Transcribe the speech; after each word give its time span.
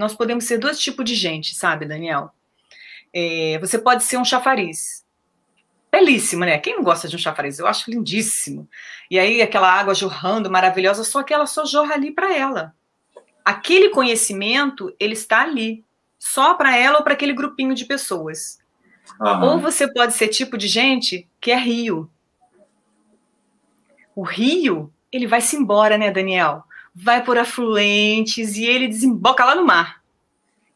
nós 0.00 0.14
podemos 0.14 0.44
ser 0.44 0.56
dois 0.56 0.80
tipos 0.80 1.04
de 1.04 1.14
gente, 1.14 1.54
sabe, 1.54 1.84
Daniel? 1.84 2.30
É, 3.12 3.58
você 3.60 3.78
pode 3.78 4.02
ser 4.02 4.16
um 4.16 4.24
chafariz. 4.24 5.04
Belíssimo, 5.92 6.46
né? 6.46 6.56
Quem 6.58 6.74
não 6.74 6.82
gosta 6.82 7.06
de 7.06 7.16
um 7.16 7.18
chafariz? 7.18 7.58
Eu 7.58 7.66
acho 7.66 7.90
lindíssimo. 7.90 8.66
E 9.10 9.18
aí, 9.18 9.42
aquela 9.42 9.70
água 9.70 9.94
jorrando, 9.94 10.50
maravilhosa, 10.50 11.04
só 11.04 11.22
que 11.22 11.34
ela 11.34 11.46
só 11.46 11.66
jorra 11.66 11.96
ali 11.96 12.10
para 12.12 12.34
ela. 12.34 12.74
Aquele 13.44 13.90
conhecimento, 13.90 14.94
ele 14.98 15.12
está 15.12 15.42
ali, 15.42 15.84
só 16.18 16.54
para 16.54 16.74
ela 16.74 16.96
ou 16.96 17.04
para 17.04 17.12
aquele 17.12 17.34
grupinho 17.34 17.74
de 17.74 17.84
pessoas. 17.84 18.58
Uhum. 19.20 19.42
Ou 19.42 19.58
você 19.60 19.92
pode 19.92 20.14
ser 20.14 20.28
tipo 20.28 20.56
de 20.56 20.66
gente 20.66 21.28
que 21.38 21.50
é 21.50 21.58
rio. 21.58 22.10
O 24.16 24.22
rio, 24.22 24.90
ele 25.12 25.26
vai 25.26 25.42
se 25.42 25.56
embora, 25.56 25.98
né, 25.98 26.10
Daniel? 26.10 26.64
Vai 26.94 27.24
por 27.24 27.38
afluentes 27.38 28.56
e 28.56 28.64
ele 28.64 28.88
desemboca 28.88 29.44
lá 29.44 29.54
no 29.54 29.64
mar. 29.64 30.00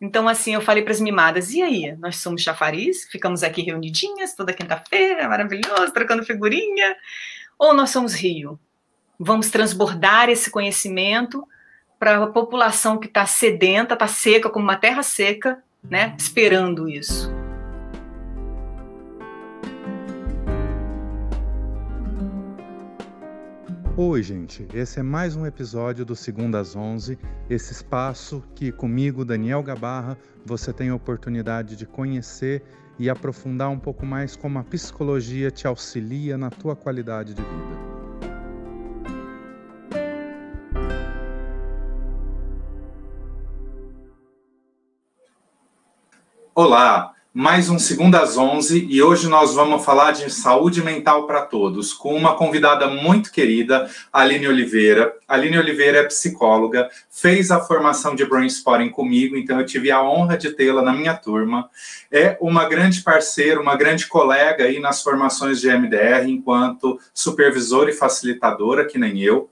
Então, 0.00 0.28
assim, 0.28 0.54
eu 0.54 0.60
falei 0.60 0.82
para 0.82 0.92
as 0.92 1.00
mimadas: 1.00 1.52
e 1.52 1.62
aí? 1.62 1.96
Nós 1.96 2.16
somos 2.16 2.42
chafariz, 2.42 3.04
ficamos 3.10 3.42
aqui 3.42 3.62
reunidinhas 3.62 4.34
toda 4.34 4.52
quinta-feira, 4.52 5.28
maravilhoso, 5.28 5.92
trocando 5.92 6.24
figurinha. 6.24 6.96
Ou 7.58 7.72
nós 7.72 7.90
somos 7.90 8.14
rio? 8.14 8.58
Vamos 9.18 9.50
transbordar 9.50 10.28
esse 10.28 10.50
conhecimento 10.50 11.46
para 11.98 12.22
a 12.22 12.26
população 12.26 12.98
que 12.98 13.06
está 13.06 13.24
sedenta, 13.24 13.94
está 13.94 14.06
seca, 14.06 14.50
como 14.50 14.64
uma 14.64 14.76
terra 14.76 15.02
seca, 15.02 15.62
né? 15.82 16.14
Esperando 16.18 16.88
isso. 16.88 17.43
Oi, 23.96 24.24
gente. 24.24 24.66
Esse 24.74 24.98
é 24.98 25.04
mais 25.04 25.36
um 25.36 25.46
episódio 25.46 26.04
do 26.04 26.16
Segunda 26.16 26.58
às 26.58 26.74
11, 26.74 27.16
esse 27.48 27.72
espaço 27.72 28.42
que 28.52 28.72
comigo, 28.72 29.24
Daniel 29.24 29.62
Gabarra, 29.62 30.18
você 30.44 30.72
tem 30.72 30.88
a 30.88 30.96
oportunidade 30.96 31.76
de 31.76 31.86
conhecer 31.86 32.64
e 32.98 33.08
aprofundar 33.08 33.70
um 33.70 33.78
pouco 33.78 34.04
mais 34.04 34.34
como 34.34 34.58
a 34.58 34.64
psicologia 34.64 35.48
te 35.48 35.68
auxilia 35.68 36.36
na 36.36 36.50
tua 36.50 36.74
qualidade 36.74 37.34
de 37.34 37.42
vida. 37.42 37.84
Olá, 46.52 47.13
mais 47.36 47.68
um 47.68 47.80
Segunda 47.80 48.20
às 48.20 48.38
11 48.38 48.86
e 48.88 49.02
hoje 49.02 49.26
nós 49.26 49.56
vamos 49.56 49.84
falar 49.84 50.12
de 50.12 50.30
saúde 50.30 50.80
mental 50.80 51.26
para 51.26 51.42
todos 51.42 51.92
com 51.92 52.14
uma 52.14 52.36
convidada 52.36 52.86
muito 52.86 53.32
querida, 53.32 53.90
Aline 54.12 54.46
Oliveira. 54.46 55.12
Aline 55.26 55.58
Oliveira 55.58 55.98
é 55.98 56.04
psicóloga, 56.04 56.88
fez 57.10 57.50
a 57.50 57.58
formação 57.58 58.14
de 58.14 58.24
Brain 58.24 58.46
Spotting 58.46 58.90
comigo, 58.90 59.36
então 59.36 59.58
eu 59.58 59.66
tive 59.66 59.90
a 59.90 60.00
honra 60.00 60.38
de 60.38 60.52
tê-la 60.52 60.80
na 60.80 60.92
minha 60.92 61.12
turma. 61.12 61.68
É 62.08 62.38
uma 62.40 62.68
grande 62.68 63.02
parceira, 63.02 63.60
uma 63.60 63.74
grande 63.74 64.06
colega 64.06 64.66
aí 64.66 64.78
nas 64.78 65.02
formações 65.02 65.60
de 65.60 65.68
MDR 65.68 66.28
enquanto 66.28 67.00
supervisora 67.12 67.90
e 67.90 67.94
facilitadora, 67.94 68.86
que 68.86 68.96
nem 68.96 69.20
eu. 69.20 69.50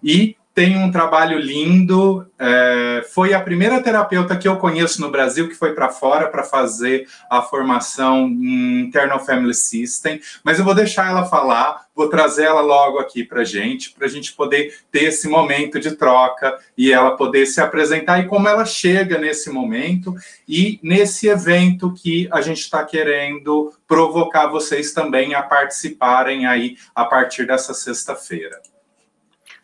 E 0.00 0.36
tem 0.56 0.74
um 0.74 0.90
trabalho 0.90 1.38
lindo. 1.38 2.26
É, 2.38 3.04
foi 3.12 3.34
a 3.34 3.40
primeira 3.42 3.78
terapeuta 3.82 4.34
que 4.38 4.48
eu 4.48 4.56
conheço 4.56 5.02
no 5.02 5.10
Brasil 5.10 5.50
que 5.50 5.54
foi 5.54 5.74
para 5.74 5.90
fora 5.90 6.28
para 6.28 6.42
fazer 6.42 7.06
a 7.28 7.42
formação 7.42 8.26
em 8.26 8.80
Internal 8.80 9.22
Family 9.22 9.52
System. 9.52 10.18
Mas 10.42 10.58
eu 10.58 10.64
vou 10.64 10.74
deixar 10.74 11.10
ela 11.10 11.26
falar, 11.26 11.84
vou 11.94 12.08
trazer 12.08 12.44
ela 12.44 12.62
logo 12.62 12.98
aqui 12.98 13.22
para 13.22 13.44
gente, 13.44 13.92
para 13.92 14.06
a 14.06 14.08
gente 14.08 14.32
poder 14.32 14.74
ter 14.90 15.04
esse 15.04 15.28
momento 15.28 15.78
de 15.78 15.94
troca 15.94 16.58
e 16.74 16.90
ela 16.90 17.18
poder 17.18 17.44
se 17.44 17.60
apresentar 17.60 18.20
e 18.20 18.26
como 18.26 18.48
ela 18.48 18.64
chega 18.64 19.18
nesse 19.18 19.50
momento 19.50 20.14
e 20.48 20.80
nesse 20.82 21.28
evento 21.28 21.92
que 21.92 22.30
a 22.32 22.40
gente 22.40 22.60
está 22.60 22.82
querendo 22.82 23.74
provocar 23.86 24.46
vocês 24.46 24.94
também 24.94 25.34
a 25.34 25.42
participarem 25.42 26.46
aí 26.46 26.78
a 26.94 27.04
partir 27.04 27.46
dessa 27.46 27.74
sexta-feira. 27.74 28.58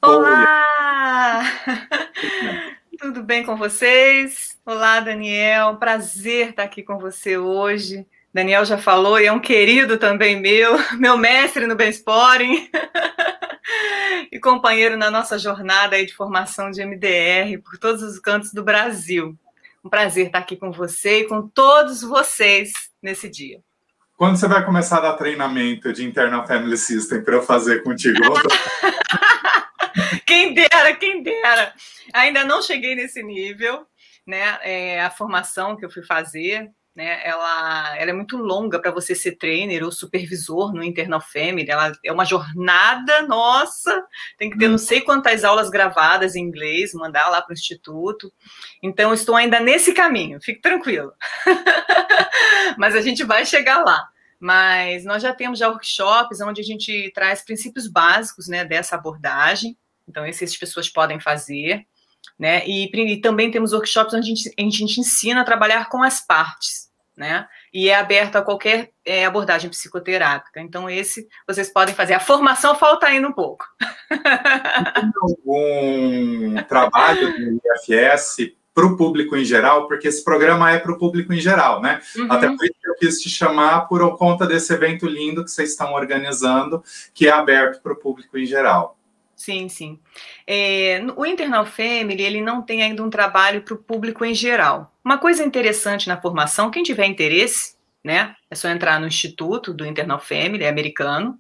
Olá! 0.05 1.45
Tudo 2.99 3.23
bem 3.23 3.45
com 3.45 3.57
vocês? 3.57 4.59
Olá, 4.67 4.99
Daniel. 4.99 5.77
Prazer 5.77 6.51
estar 6.51 6.65
aqui 6.65 6.83
com 6.83 6.99
você 6.99 7.39
hoje. 7.39 8.05
Daniel 8.35 8.65
já 8.65 8.77
falou 8.77 9.21
e 9.21 9.27
é 9.27 9.33
um 9.33 9.39
querido 9.39 9.97
também 9.99 10.41
meu, 10.41 10.77
meu 10.99 11.17
mestre 11.17 11.69
no 11.69 11.77
Bensporing 11.77 12.69
e 14.33 14.41
companheiro 14.41 14.97
na 14.97 15.09
nossa 15.09 15.39
jornada 15.39 16.05
de 16.05 16.13
formação 16.13 16.73
de 16.73 16.85
MDR 16.85 17.63
por 17.63 17.79
todos 17.79 18.03
os 18.03 18.19
cantos 18.19 18.53
do 18.53 18.65
Brasil. 18.65 19.39
Um 19.85 19.89
prazer 19.89 20.27
estar 20.27 20.41
aqui 20.41 20.57
com 20.57 20.73
você 20.73 21.21
e 21.21 21.29
com 21.29 21.47
todos 21.47 22.03
vocês 22.03 22.73
nesse 23.01 23.29
dia. 23.29 23.61
Quando 24.17 24.37
você 24.37 24.49
vai 24.49 24.65
começar 24.65 24.99
a 24.99 25.03
dar 25.03 25.13
treinamento 25.13 25.93
de 25.93 26.05
Internal 26.05 26.45
Family 26.45 26.77
System 26.77 27.23
para 27.23 27.37
eu 27.37 27.43
fazer 27.43 27.85
contigo? 27.85 28.19
Quem 30.33 30.55
dera, 30.55 30.97
quem 30.97 31.23
dera. 31.23 31.75
Ainda 32.13 32.43
não 32.43 32.63
cheguei 32.63 32.95
nesse 32.95 33.23
nível, 33.23 33.87
né? 34.27 34.59
É, 34.63 35.03
a 35.03 35.11
formação 35.11 35.77
que 35.77 35.85
eu 35.85 35.91
fui 35.91 36.03
fazer, 36.03 36.71
né? 36.97 37.21
Ela, 37.23 37.99
ela 37.99 38.11
é 38.11 38.15
muito 38.15 38.39
longa 38.39 38.81
para 38.81 38.91
você 38.91 39.15
ser 39.15 39.33
trainer 39.33 39.85
ou 39.85 39.93
supervisor 39.93 40.73
no 40.73 40.83
Internal 40.83 41.21
Family. 41.21 41.71
Ela 41.71 41.93
é 42.03 42.11
uma 42.11 42.25
jornada, 42.25 43.23
nossa. 43.23 44.05
Tem 44.39 44.49
que 44.49 44.57
ter 44.57 44.69
não 44.69 44.79
sei 44.79 45.03
quantas 45.03 45.45
aulas 45.45 45.69
gravadas 45.69 46.35
em 46.35 46.41
inglês, 46.41 46.95
mandar 46.95 47.29
lá 47.29 47.43
para 47.43 47.51
o 47.53 47.55
instituto. 47.55 48.33
Então, 48.83 49.13
estou 49.13 49.37
ainda 49.37 49.61
nesse 49.61 49.93
caminho. 49.93 50.41
Fique 50.43 50.63
tranquilo. 50.63 51.13
Mas 52.79 52.97
a 52.97 53.03
gente 53.03 53.23
vai 53.23 53.45
chegar 53.45 53.85
lá 53.85 54.09
mas 54.45 55.05
nós 55.05 55.23
já 55.23 55.33
temos 55.33 55.57
já 55.57 55.69
workshops 55.69 56.41
onde 56.41 56.61
a 56.61 56.65
gente 56.65 57.13
traz 57.15 57.45
princípios 57.45 57.87
básicos 57.87 58.49
né, 58.49 58.65
dessa 58.65 58.97
abordagem, 58.97 59.79
então, 60.13 60.25
essas 60.27 60.55
pessoas 60.57 60.91
podem 60.91 61.19
fazer. 61.19 61.87
Né? 62.39 62.67
E, 62.67 62.85
e 62.85 63.21
também 63.21 63.51
temos 63.51 63.73
workshops 63.73 64.15
onde 64.15 64.31
a 64.31 64.35
gente, 64.35 64.55
a 64.59 64.63
gente, 64.63 65.01
ensina 65.01 65.41
a 65.41 65.45
trabalhar 65.45 65.89
com 65.89 66.03
as 66.03 66.25
partes, 66.25 66.91
né? 67.17 67.47
E 67.73 67.89
é 67.89 67.97
aberto 67.97 68.37
a 68.37 68.43
qualquer 68.43 68.91
é, 69.05 69.25
abordagem 69.25 69.71
psicoterápica. 69.71 70.61
Então, 70.61 70.89
esse 70.89 71.27
vocês 71.47 71.73
podem 71.73 71.95
fazer. 71.95 72.15
A 72.15 72.21
formação 72.21 72.75
falta 72.75 73.07
ainda 73.07 73.27
um 73.27 73.33
pouco. 73.33 73.65
Tem 74.09 75.13
algum 75.21 76.63
trabalho 76.65 77.33
do 77.33 77.61
IFS 77.65 78.53
para 78.75 78.87
o 78.87 78.97
público 78.97 79.37
em 79.37 79.45
geral, 79.45 79.87
porque 79.87 80.09
esse 80.09 80.25
programa 80.25 80.71
é 80.71 80.79
para 80.79 80.93
o 80.93 80.99
público 80.99 81.33
em 81.33 81.41
geral, 81.41 81.81
né? 81.81 82.01
Uhum. 82.17 82.27
Até 82.31 82.49
por 82.49 82.65
isso 82.65 82.75
que 82.81 82.91
eu 82.91 82.95
quis 82.95 83.21
te 83.21 83.29
chamar 83.29 83.83
por 83.83 84.17
conta 84.17 84.47
desse 84.47 84.73
evento 84.73 85.07
lindo 85.07 85.45
que 85.45 85.51
vocês 85.51 85.71
estão 85.71 85.93
organizando, 85.93 86.83
que 87.13 87.29
é 87.29 87.31
aberto 87.31 87.83
para 87.83 87.93
o 87.93 87.97
público 87.97 88.39
em 88.39 88.47
geral. 88.47 88.97
Sim, 89.43 89.69
sim. 89.69 89.99
É, 90.47 91.01
o 91.17 91.27
Internal 91.27 91.67
Family, 91.67 92.23
ele 92.23 92.41
não 92.41 92.63
tem 92.63 92.81
ainda 92.81 93.03
um 93.03 93.11
trabalho 93.11 93.61
para 93.63 93.75
o 93.75 93.77
público 93.77 94.25
em 94.25 94.33
geral. 94.33 94.95
Uma 95.05 95.19
coisa 95.19 95.43
interessante 95.43 96.07
na 96.07 96.21
formação, 96.21 96.71
quem 96.71 96.85
tiver 96.85 97.07
interesse, 97.07 97.75
né, 98.05 98.37
é 98.49 98.55
só 98.55 98.69
entrar 98.69 99.01
no 99.01 99.07
Instituto 99.09 99.75
do 99.75 99.85
Internal 99.85 100.21
Family, 100.21 100.63
é 100.63 100.69
americano. 100.69 101.37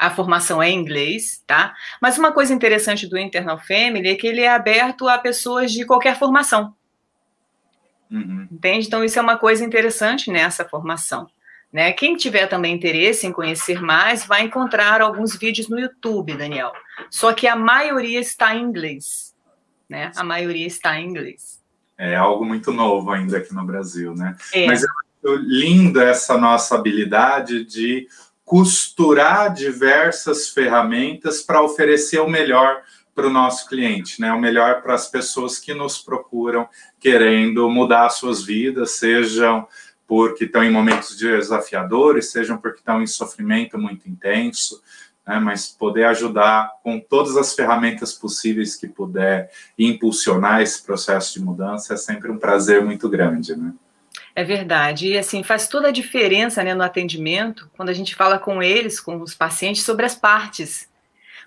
A 0.00 0.10
formação 0.10 0.60
é 0.60 0.70
em 0.70 0.76
inglês, 0.76 1.44
tá? 1.46 1.72
Mas 2.00 2.18
uma 2.18 2.32
coisa 2.32 2.52
interessante 2.52 3.06
do 3.06 3.16
Internal 3.16 3.60
Family 3.60 4.08
é 4.08 4.16
que 4.16 4.26
ele 4.26 4.40
é 4.40 4.48
aberto 4.48 5.06
a 5.06 5.16
pessoas 5.16 5.70
de 5.70 5.86
qualquer 5.86 6.18
formação. 6.18 6.74
Uhum. 8.10 8.48
Entende? 8.50 8.88
Então, 8.88 9.04
isso 9.04 9.16
é 9.16 9.22
uma 9.22 9.36
coisa 9.36 9.64
interessante 9.64 10.28
nessa 10.28 10.64
formação. 10.68 11.30
Né? 11.72 11.92
Quem 11.92 12.16
tiver 12.16 12.46
também 12.46 12.74
interesse 12.74 13.26
em 13.26 13.32
conhecer 13.32 13.80
mais, 13.80 14.26
vai 14.26 14.42
encontrar 14.42 15.00
alguns 15.00 15.34
vídeos 15.36 15.68
no 15.68 15.80
YouTube, 15.80 16.36
Daniel. 16.36 16.72
Só 17.10 17.32
que 17.32 17.46
a 17.46 17.56
maioria 17.56 18.20
está 18.20 18.54
em 18.54 18.62
inglês. 18.62 19.34
Né? 19.88 20.12
A 20.14 20.22
maioria 20.22 20.66
está 20.66 21.00
em 21.00 21.08
inglês. 21.08 21.62
É 21.96 22.14
algo 22.14 22.44
muito 22.44 22.72
novo 22.72 23.10
ainda 23.10 23.38
aqui 23.38 23.54
no 23.54 23.64
Brasil, 23.64 24.14
né? 24.14 24.36
É. 24.52 24.66
Mas 24.66 24.82
é 24.82 24.86
lindo 25.24 26.00
essa 26.00 26.36
nossa 26.36 26.74
habilidade 26.74 27.64
de 27.64 28.08
costurar 28.44 29.52
diversas 29.52 30.48
ferramentas 30.48 31.42
para 31.42 31.62
oferecer 31.62 32.18
o 32.18 32.28
melhor 32.28 32.82
para 33.14 33.26
o 33.26 33.30
nosso 33.30 33.68
cliente, 33.68 34.20
né? 34.20 34.32
O 34.32 34.40
melhor 34.40 34.82
para 34.82 34.94
as 34.94 35.06
pessoas 35.06 35.58
que 35.58 35.74
nos 35.74 35.98
procuram 35.98 36.68
querendo 36.98 37.68
mudar 37.70 38.08
suas 38.10 38.42
vidas, 38.42 38.92
sejam 38.92 39.68
porque 40.14 40.44
estão 40.44 40.62
em 40.62 40.70
momentos 40.70 41.16
desafiadores, 41.16 42.30
sejam 42.30 42.58
porque 42.58 42.80
estão 42.80 43.00
em 43.00 43.06
sofrimento 43.06 43.78
muito 43.78 44.10
intenso, 44.10 44.82
né, 45.26 45.38
mas 45.38 45.68
poder 45.68 46.04
ajudar 46.04 46.70
com 46.82 47.00
todas 47.00 47.34
as 47.34 47.54
ferramentas 47.54 48.12
possíveis 48.12 48.76
que 48.76 48.86
puder 48.86 49.50
impulsionar 49.78 50.60
esse 50.60 50.82
processo 50.82 51.32
de 51.32 51.42
mudança 51.42 51.94
é 51.94 51.96
sempre 51.96 52.30
um 52.30 52.36
prazer 52.36 52.84
muito 52.84 53.08
grande, 53.08 53.56
né? 53.56 53.72
É 54.36 54.44
verdade. 54.44 55.08
E 55.08 55.16
assim, 55.16 55.42
faz 55.42 55.66
toda 55.66 55.88
a 55.88 55.92
diferença 55.92 56.62
né, 56.62 56.74
no 56.74 56.82
atendimento 56.82 57.70
quando 57.74 57.88
a 57.88 57.94
gente 57.94 58.14
fala 58.14 58.38
com 58.38 58.62
eles, 58.62 59.00
com 59.00 59.18
os 59.22 59.34
pacientes, 59.34 59.82
sobre 59.82 60.04
as 60.04 60.14
partes. 60.14 60.90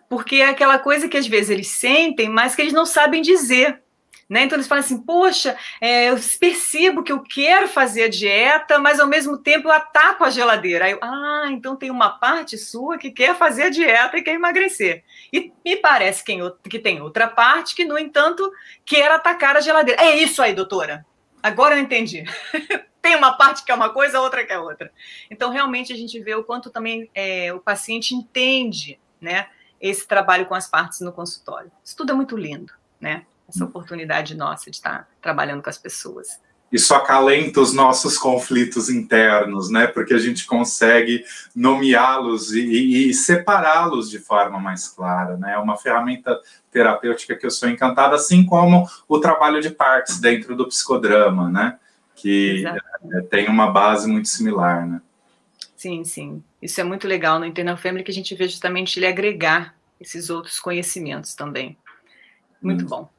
Porque 0.10 0.38
é 0.38 0.50
aquela 0.50 0.80
coisa 0.80 1.08
que 1.08 1.18
às 1.18 1.28
vezes 1.28 1.52
eles 1.52 1.68
sentem, 1.68 2.30
mas 2.30 2.56
que 2.56 2.64
eles 2.64 2.74
não 2.74 2.88
sabem 2.88 3.22
dizer. 3.22 3.80
Né? 4.28 4.44
Então 4.44 4.56
eles 4.56 4.68
falam 4.68 4.84
assim: 4.84 5.02
poxa, 5.02 5.56
é, 5.80 6.10
eu 6.10 6.18
percebo 6.40 7.04
que 7.04 7.12
eu 7.12 7.22
quero 7.22 7.68
fazer 7.68 8.04
a 8.06 8.10
dieta, 8.10 8.80
mas 8.80 9.00
ao 9.00 9.08
mesmo 9.08 9.38
tempo 9.38 9.68
eu 9.68 9.72
ataco 9.72 10.24
a 10.24 10.32
geladeira. 10.32 10.86
Aí 10.86 10.92
eu, 10.94 11.00
ah, 11.02 11.46
então 11.50 11.76
tem 11.76 11.92
uma 11.92 12.10
parte 12.10 12.58
sua 12.58 12.98
que 12.98 13.12
quer 13.12 13.36
fazer 13.36 13.64
a 13.64 13.70
dieta 13.70 14.18
e 14.18 14.24
quer 14.24 14.34
emagrecer. 14.34 15.04
E 15.32 15.54
me 15.64 15.78
parece 15.78 16.24
que 16.24 16.80
tem 16.80 17.02
outra 17.02 17.28
parte 17.28 17.76
que, 17.76 17.86
no 17.86 18.00
entanto, 18.00 18.52
quer 18.84 19.12
atacar 19.12 19.58
a 19.58 19.62
geladeira. 19.62 20.02
É 20.02 20.18
isso 20.18 20.42
aí, 20.42 20.56
doutora. 20.56 21.06
Agora 21.44 21.76
eu 21.76 21.80
entendi. 21.80 22.24
tem 23.04 23.16
uma 23.16 23.34
parte 23.34 23.64
que 23.64 23.72
é 23.72 23.76
uma 23.76 23.92
coisa, 23.92 24.20
outra 24.20 24.44
que 24.44 24.52
é 24.52 24.58
outra. 24.58 24.92
Então, 25.30 25.52
realmente, 25.52 25.94
a 25.94 25.96
gente 25.96 26.20
vê 26.20 26.34
o 26.34 26.44
quanto 26.44 26.72
também 26.72 27.08
é, 27.14 27.54
o 27.54 27.60
paciente 27.60 28.16
entende 28.16 29.00
né, 29.22 29.48
esse 29.80 30.08
trabalho 30.08 30.48
com 30.48 30.56
as 30.56 30.68
partes 30.68 31.02
no 31.02 31.12
consultório. 31.12 31.72
Isso 31.84 31.96
tudo 31.96 32.12
é 32.12 32.16
muito 32.16 32.36
lindo, 32.36 32.74
né? 33.00 33.24
Essa 33.48 33.64
oportunidade 33.64 34.36
nossa 34.36 34.70
de 34.70 34.78
estar 34.78 35.08
trabalhando 35.22 35.62
com 35.62 35.70
as 35.70 35.78
pessoas. 35.78 36.40
Isso 36.72 36.94
acalenta 36.94 37.62
os 37.62 37.74
nossos 37.74 38.18
conflitos 38.18 38.90
internos, 38.90 39.70
né? 39.70 39.88
Porque 39.88 40.14
a 40.14 40.18
gente 40.18 40.46
consegue 40.46 41.24
nomeá-los 41.56 42.54
e, 42.54 43.10
e 43.10 43.14
separá-los 43.14 44.10
de 44.10 44.20
forma 44.20 44.60
mais 44.60 44.88
clara, 44.88 45.38
né? 45.38 45.54
É 45.54 45.58
uma 45.58 45.78
ferramenta 45.78 46.38
terapêutica 46.72 47.36
que 47.36 47.46
eu 47.46 47.52
sou 47.52 47.70
encantado, 47.70 48.16
assim 48.16 48.46
como 48.46 48.90
o 49.08 49.20
trabalho 49.20 49.62
de 49.62 49.70
partes 49.70 50.20
dentro 50.20 50.56
do 50.56 50.68
psicodrama, 50.68 51.50
né? 51.50 51.80
Que 52.16 52.66
é, 53.14 53.22
tem 53.22 53.48
uma 53.48 53.72
base 53.72 54.08
muito 54.08 54.28
similar, 54.28 54.86
né? 54.88 55.02
Sim, 55.78 56.04
sim. 56.04 56.44
Isso 56.62 56.82
é 56.82 56.84
muito 56.84 57.08
legal 57.08 57.40
no 57.40 57.46
Internal 57.46 57.78
Family 57.78 58.04
que 58.04 58.12
a 58.12 58.14
gente 58.14 58.34
vê 58.34 58.48
justamente 58.48 58.98
ele 58.98 59.06
agregar 59.06 59.76
esses 60.02 60.30
outros 60.30 60.60
conhecimentos 60.60 61.36
também. 61.36 61.78
Muito 62.62 62.86
hum. 62.86 62.88
bom. 62.88 63.15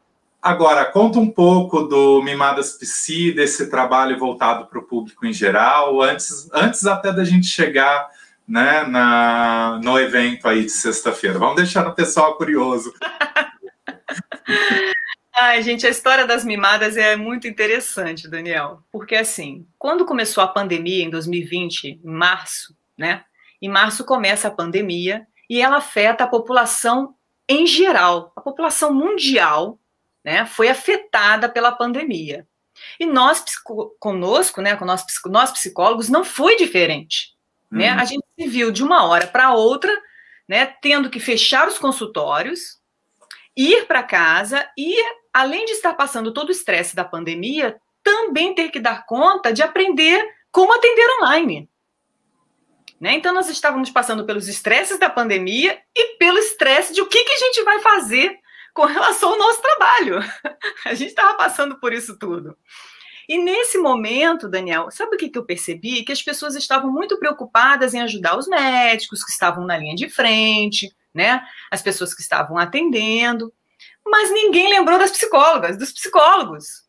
Agora, 0.47 0.85
conta 0.85 1.19
um 1.19 1.29
pouco 1.29 1.83
do 1.83 2.23
Mimadas 2.23 2.79
Psi, 2.79 3.33
desse 3.33 3.69
trabalho 3.69 4.17
voltado 4.17 4.67
para 4.67 4.79
o 4.79 4.85
público 4.85 5.27
em 5.27 5.33
geral, 5.33 6.01
antes, 6.01 6.49
antes 6.53 6.87
até 6.87 7.13
da 7.13 7.25
gente 7.25 7.49
chegar 7.49 8.09
né, 8.47 8.85
na, 8.85 9.81
no 9.83 9.99
evento 9.99 10.47
aí 10.47 10.63
de 10.63 10.71
sexta-feira. 10.71 11.37
Vamos 11.37 11.57
deixar 11.57 11.85
o 11.89 11.95
pessoal 11.97 12.37
curioso. 12.37 12.95
Ai, 15.35 15.65
gente, 15.65 15.85
a 15.85 15.91
história 15.91 16.25
das 16.25 16.45
mimadas 16.45 16.97
é 16.97 17.17
muito 17.17 17.49
interessante, 17.49 18.31
Daniel, 18.31 18.85
porque 18.93 19.17
assim, 19.17 19.67
quando 19.77 20.07
começou 20.07 20.45
a 20.45 20.49
pandemia 20.49 21.03
em 21.03 21.11
2020, 21.11 22.03
em 22.05 22.09
março, 22.09 22.73
né? 22.97 23.25
Em 23.61 23.69
março 23.69 24.05
começa 24.05 24.47
a 24.47 24.53
pandemia 24.53 25.27
e 25.51 25.61
ela 25.61 25.79
afeta 25.79 26.23
a 26.23 26.29
população 26.29 27.17
em 27.49 27.67
geral, 27.67 28.33
a 28.37 28.41
população 28.41 28.95
mundial 28.95 29.81
né, 30.27 30.45
foi 30.45 30.69
afetada 30.69 31.49
pela 31.49 31.71
pandemia. 31.71 32.49
E 32.99 33.07
nós, 33.07 33.45
conosco, 34.01 34.61
né, 34.61 34.75
com 34.75 34.85
nós, 34.85 35.05
nós 35.27 35.53
psicólogos, 35.53 36.09
não 36.09 36.25
foi 36.25 36.57
diferente. 36.57 37.33
Né? 37.71 37.93
Uhum. 37.93 38.01
A 38.01 38.05
gente 38.05 38.25
se 38.37 38.49
viu 38.49 38.73
de 38.73 38.83
uma 38.83 39.05
hora 39.07 39.29
para 39.29 39.55
outra, 39.55 39.97
né, 40.49 40.67
tendo 40.83 41.09
que 41.09 41.21
fechar 41.21 41.69
os 41.69 41.79
consultórios, 41.79 42.81
ir 43.57 43.87
para 43.87 44.03
casa 44.03 44.69
e, 44.77 44.97
além 45.33 45.65
de 45.65 45.73
estar 45.73 45.95
passando 45.95 46.35
todo 46.35 46.49
o 46.49 46.53
estresse 46.53 46.97
da 46.97 47.05
pandemia, 47.05 47.81
também 48.03 48.53
ter 48.53 48.71
que 48.71 48.81
dar 48.81 49.07
conta 49.07 49.53
de 49.53 49.63
aprender 49.63 50.29
como 50.51 50.75
atender 50.75 51.09
online. 51.21 51.71
Né? 53.01 53.13
Então, 53.15 53.33
nós 53.33 53.49
estávamos 53.49 53.91
passando 53.91 54.27
pelos 54.27 54.49
estresses 54.49 54.99
da 54.99 55.09
pandemia 55.09 55.81
e 55.95 56.17
pelo 56.17 56.39
estresse 56.39 56.93
de 56.93 57.01
o 57.01 57.07
que, 57.07 57.23
que 57.23 57.33
a 57.33 57.39
gente 57.39 57.63
vai 57.63 57.79
fazer 57.79 58.41
com 58.77 58.85
relação 58.85 59.33
ao 59.33 59.39
nosso 59.39 59.63
trabalho. 59.63 60.21
A 60.85 60.93
gente 60.93 61.09
estava 61.09 61.35
passando 61.35 61.81
por 61.81 61.95
isso 61.95 62.19
tudo. 62.19 62.57
E 63.27 63.39
nesse 63.39 63.79
momento, 63.79 64.49
Daniel, 64.49 64.91
sabe 64.91 65.17
o 65.17 65.19
que, 65.19 65.33
eu 65.35 65.45
percebi? 65.45 66.05
Que 66.05 66.13
as 66.13 66.23
pessoas 66.23 66.55
estavam 66.55 66.93
muito 66.93 67.19
preocupadas 67.19 67.93
em 67.93 68.03
ajudar 68.03 68.39
os 68.39 68.47
médicos 68.47 69.25
que 69.25 69.33
estavam 69.33 69.65
na 69.65 69.77
linha 69.77 69.97
de 69.97 70.09
frente, 70.09 70.95
né? 71.13 71.43
As 71.69 71.83
pessoas 71.83 72.15
que 72.15 72.21
estavam 72.21 72.57
atendendo, 72.57 73.53
mas 74.07 74.31
ninguém 74.31 74.71
lembrou 74.71 74.97
das 74.97 75.11
psicólogas, 75.11 75.77
dos 75.77 75.91
psicólogos, 75.91 76.85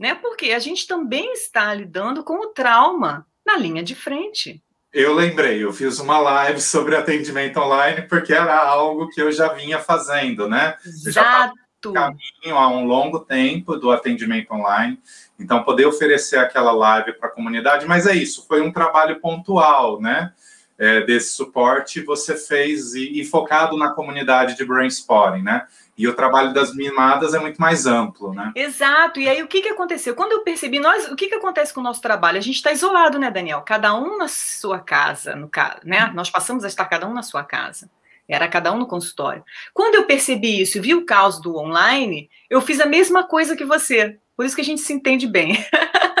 né? 0.00 0.14
Porque 0.14 0.52
a 0.52 0.58
gente 0.58 0.86
também 0.86 1.32
está 1.32 1.74
lidando 1.74 2.24
com 2.24 2.36
o 2.36 2.48
trauma 2.54 3.26
na 3.44 3.56
linha 3.56 3.82
de 3.82 3.94
frente. 3.94 4.62
Eu 4.92 5.14
lembrei, 5.14 5.62
eu 5.62 5.72
fiz 5.72 5.98
uma 5.98 6.18
live 6.18 6.60
sobre 6.60 6.96
atendimento 6.96 7.58
online 7.58 8.02
porque 8.02 8.32
era 8.32 8.58
algo 8.58 9.08
que 9.08 9.20
eu 9.20 9.30
já 9.30 9.52
vinha 9.52 9.78
fazendo, 9.78 10.48
né? 10.48 10.76
Exato. 10.84 11.08
Eu 11.08 11.12
já 11.12 11.52
caminho 11.92 12.56
há 12.56 12.68
um 12.68 12.84
longo 12.84 13.20
tempo 13.20 13.76
do 13.76 13.90
atendimento 13.90 14.52
online, 14.52 14.98
então 15.38 15.62
poder 15.62 15.86
oferecer 15.86 16.38
aquela 16.38 16.72
live 16.72 17.12
para 17.12 17.28
a 17.28 17.32
comunidade, 17.32 17.86
mas 17.86 18.06
é 18.06 18.14
isso, 18.14 18.46
foi 18.48 18.60
um 18.60 18.72
trabalho 18.72 19.20
pontual, 19.20 20.00
né? 20.00 20.32
É, 20.76 21.00
desse 21.00 21.34
suporte 21.34 22.00
você 22.02 22.36
fez 22.36 22.94
e, 22.94 23.20
e 23.20 23.24
focado 23.24 23.76
na 23.76 23.90
comunidade 23.90 24.56
de 24.56 24.64
brainstorming, 24.64 25.42
né? 25.42 25.66
E 25.98 26.06
o 26.06 26.14
trabalho 26.14 26.54
das 26.54 26.72
mimadas 26.72 27.34
é 27.34 27.40
muito 27.40 27.60
mais 27.60 27.84
amplo, 27.84 28.32
né? 28.32 28.52
Exato. 28.54 29.18
E 29.18 29.28
aí 29.28 29.42
o 29.42 29.48
que, 29.48 29.60
que 29.60 29.68
aconteceu? 29.68 30.14
Quando 30.14 30.30
eu 30.30 30.44
percebi, 30.44 30.78
nós, 30.78 31.10
o 31.10 31.16
que, 31.16 31.26
que 31.26 31.34
acontece 31.34 31.74
com 31.74 31.80
o 31.80 31.84
nosso 31.84 32.00
trabalho? 32.00 32.38
A 32.38 32.40
gente 32.40 32.54
está 32.54 32.70
isolado, 32.70 33.18
né, 33.18 33.32
Daniel? 33.32 33.62
Cada 33.62 33.92
um 33.94 34.16
na 34.16 34.28
sua 34.28 34.78
casa, 34.78 35.34
no 35.34 35.50
né? 35.84 36.12
Nós 36.14 36.30
passamos 36.30 36.64
a 36.64 36.68
estar 36.68 36.84
cada 36.84 37.08
um 37.08 37.12
na 37.12 37.24
sua 37.24 37.42
casa. 37.42 37.90
Era 38.28 38.46
cada 38.46 38.72
um 38.72 38.78
no 38.78 38.86
consultório. 38.86 39.42
Quando 39.74 39.96
eu 39.96 40.04
percebi 40.04 40.60
isso 40.60 40.80
vi 40.80 40.94
o 40.94 41.04
caos 41.04 41.40
do 41.40 41.56
online, 41.56 42.30
eu 42.48 42.60
fiz 42.60 42.78
a 42.78 42.86
mesma 42.86 43.24
coisa 43.24 43.56
que 43.56 43.64
você. 43.64 44.18
Por 44.36 44.46
isso 44.46 44.54
que 44.54 44.60
a 44.60 44.64
gente 44.64 44.82
se 44.82 44.92
entende 44.92 45.26
bem. 45.26 45.56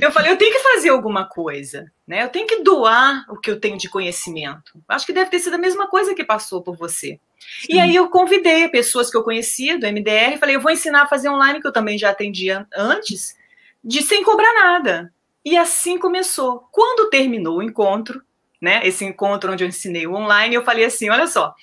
eu 0.00 0.10
falei, 0.12 0.32
eu 0.32 0.36
tenho 0.36 0.52
que 0.52 0.58
fazer 0.60 0.90
alguma 0.90 1.24
coisa, 1.24 1.90
né? 2.06 2.22
Eu 2.22 2.28
tenho 2.28 2.46
que 2.46 2.62
doar 2.62 3.24
o 3.28 3.36
que 3.36 3.50
eu 3.50 3.58
tenho 3.58 3.78
de 3.78 3.88
conhecimento. 3.88 4.80
Acho 4.88 5.06
que 5.06 5.12
deve 5.12 5.30
ter 5.30 5.38
sido 5.38 5.54
a 5.54 5.58
mesma 5.58 5.88
coisa 5.88 6.14
que 6.14 6.24
passou 6.24 6.62
por 6.62 6.76
você. 6.76 7.18
Sim. 7.38 7.74
E 7.74 7.80
aí 7.80 7.94
eu 7.94 8.08
convidei 8.08 8.68
pessoas 8.68 9.10
que 9.10 9.16
eu 9.16 9.22
conhecia 9.22 9.78
do 9.78 9.86
MDR, 9.86 10.38
falei, 10.38 10.56
eu 10.56 10.60
vou 10.60 10.70
ensinar 10.70 11.02
a 11.02 11.08
fazer 11.08 11.28
online, 11.28 11.60
que 11.60 11.66
eu 11.66 11.72
também 11.72 11.98
já 11.98 12.10
atendia 12.10 12.66
antes, 12.76 13.36
de 13.82 14.02
sem 14.02 14.22
cobrar 14.22 14.52
nada. 14.54 15.12
E 15.44 15.56
assim 15.56 15.98
começou. 15.98 16.68
Quando 16.70 17.10
terminou 17.10 17.58
o 17.58 17.62
encontro, 17.62 18.22
né? 18.60 18.86
Esse 18.86 19.04
encontro 19.04 19.52
onde 19.52 19.64
eu 19.64 19.68
ensinei 19.68 20.06
o 20.06 20.14
online, 20.14 20.54
eu 20.54 20.64
falei 20.64 20.84
assim: 20.84 21.08
olha 21.08 21.26
só. 21.26 21.54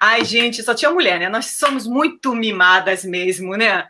Ai, 0.00 0.24
gente, 0.24 0.62
só 0.62 0.74
tinha 0.74 0.90
mulher, 0.90 1.20
né? 1.20 1.28
Nós 1.28 1.46
somos 1.52 1.86
muito 1.86 2.34
mimadas 2.34 3.04
mesmo, 3.04 3.56
né? 3.56 3.86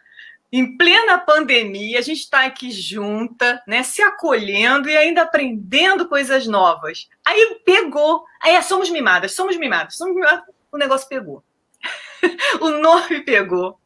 Em 0.52 0.76
plena 0.76 1.18
pandemia, 1.18 1.98
a 1.98 2.02
gente 2.02 2.20
está 2.20 2.44
aqui 2.44 2.70
junta, 2.70 3.62
né? 3.66 3.82
Se 3.82 4.02
acolhendo 4.02 4.88
e 4.88 4.96
ainda 4.96 5.22
aprendendo 5.22 6.08
coisas 6.08 6.46
novas. 6.46 7.08
Aí 7.24 7.60
pegou. 7.64 8.24
Aí 8.40 8.54
é, 8.54 8.62
somos 8.62 8.88
mimadas, 8.88 9.32
somos 9.34 9.56
mimadas, 9.56 9.96
somos 9.96 10.14
mimadas 10.14 10.44
o 10.74 10.78
negócio 10.78 11.08
pegou. 11.08 11.44
o 12.60 12.70
nome 12.70 13.20
pegou. 13.20 13.78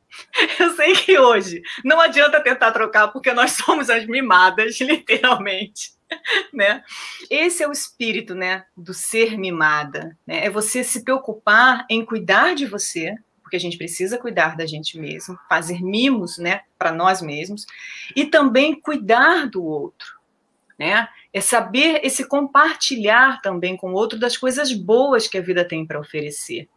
Eu 0.59 0.75
sei 0.75 0.95
que 0.95 1.19
hoje 1.19 1.61
não 1.85 2.01
adianta 2.01 2.43
tentar 2.43 2.73
trocar, 2.73 3.09
porque 3.09 3.33
nós 3.33 3.53
somos 3.53 3.91
as 3.91 4.07
mimadas, 4.07 4.79
literalmente. 4.81 5.93
Né? 6.53 6.83
Esse 7.31 7.63
é 7.63 7.69
o 7.69 7.73
espírito 7.73 8.35
né, 8.35 8.65
do 8.75 8.95
ser 8.95 9.37
mimada. 9.37 10.17
Né? 10.27 10.47
É 10.47 10.51
você 10.51 10.83
se 10.83 11.05
preocupar 11.05 11.85
em 11.91 12.05
cuidar 12.05 12.55
de 12.55 12.65
você, 12.65 13.15
porque 13.49 13.57
a 13.57 13.61
gente 13.61 13.79
precisa 13.79 14.19
cuidar 14.19 14.59
da 14.59 14.67
gente 14.67 14.99
mesmo, 14.99 15.39
fazer 15.49 15.83
mimos 15.83 16.37
né, 16.37 16.61
para 16.79 16.93
nós 16.93 17.23
mesmos, 17.23 17.67
e 18.15 18.27
também 18.27 18.79
cuidar 18.79 19.47
do 19.47 19.65
outro. 19.65 20.19
Né? 20.79 21.09
É 21.33 21.41
saber 21.41 22.01
esse 22.05 22.29
compartilhar 22.29 23.41
também 23.41 23.75
com 23.75 23.93
o 23.93 23.95
outro 23.95 24.19
das 24.19 24.37
coisas 24.37 24.71
boas 24.71 25.27
que 25.27 25.39
a 25.39 25.41
vida 25.41 25.67
tem 25.67 25.87
para 25.87 25.99
oferecer. 25.99 26.69